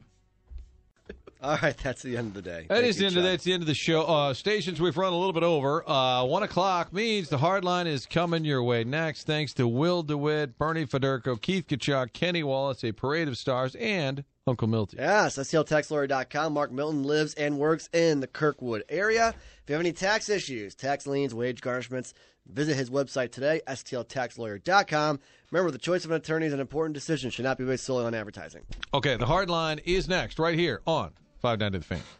All 1.42 1.58
right, 1.62 1.76
that's 1.82 2.02
the 2.02 2.16
end 2.16 2.28
of 2.28 2.34
the 2.34 2.42
day. 2.42 2.66
That 2.68 2.76
Thank 2.76 2.86
is 2.86 2.96
you, 2.96 3.00
the 3.00 3.06
end 3.06 3.16
of 3.16 3.22
Chuck. 3.22 3.30
that's 3.30 3.44
the 3.44 3.52
end 3.52 3.62
of 3.62 3.66
the 3.66 3.74
show. 3.74 4.02
Uh, 4.02 4.34
stations 4.34 4.80
we've 4.80 4.96
run 4.96 5.12
a 5.12 5.16
little 5.16 5.32
bit 5.32 5.42
over. 5.42 5.88
Uh, 5.88 6.24
one 6.24 6.42
o'clock 6.42 6.92
means 6.92 7.28
the 7.28 7.38
hard 7.38 7.64
line 7.64 7.86
is 7.86 8.06
coming 8.06 8.44
your 8.44 8.62
way 8.62 8.84
next. 8.84 9.24
Thanks 9.24 9.52
to 9.54 9.68
Will 9.68 10.02
DeWitt, 10.02 10.58
Bernie 10.58 10.86
Federko, 10.86 11.40
Keith 11.40 11.66
Tkachuk, 11.66 12.12
Kenny 12.12 12.42
Wallace, 12.42 12.84
a 12.84 12.92
parade 12.92 13.28
of 13.28 13.38
stars, 13.38 13.74
and 13.76 14.24
Uncle 14.46 14.68
Milty. 14.68 14.96
Yes, 14.98 15.36
STLTaxLawyer.com. 15.38 16.52
Mark 16.52 16.72
Milton 16.72 17.02
lives 17.04 17.34
and 17.34 17.58
works 17.58 17.88
in 17.92 18.20
the 18.20 18.26
Kirkwood 18.26 18.84
area. 18.88 19.28
If 19.62 19.68
you 19.68 19.74
have 19.74 19.80
any 19.80 19.92
tax 19.92 20.28
issues, 20.28 20.74
tax 20.74 21.06
liens, 21.06 21.34
wage 21.34 21.60
garnishments, 21.60 22.14
Visit 22.48 22.76
his 22.76 22.88
website 22.88 23.30
today, 23.30 23.60
stltaxlawyer.com. 23.68 25.20
Remember, 25.50 25.70
the 25.70 25.78
choice 25.78 26.04
of 26.04 26.10
an 26.10 26.16
attorney 26.16 26.46
is 26.46 26.52
an 26.52 26.60
important 26.60 26.94
decision, 26.94 27.30
should 27.30 27.44
not 27.44 27.58
be 27.58 27.64
based 27.64 27.84
solely 27.84 28.06
on 28.06 28.14
advertising. 28.14 28.62
Okay, 28.94 29.16
the 29.16 29.26
hard 29.26 29.50
line 29.50 29.80
is 29.84 30.08
next, 30.08 30.38
right 30.38 30.58
here 30.58 30.80
on 30.86 31.12
590 31.40 31.78
The 31.78 31.84
Fan. 31.84 32.17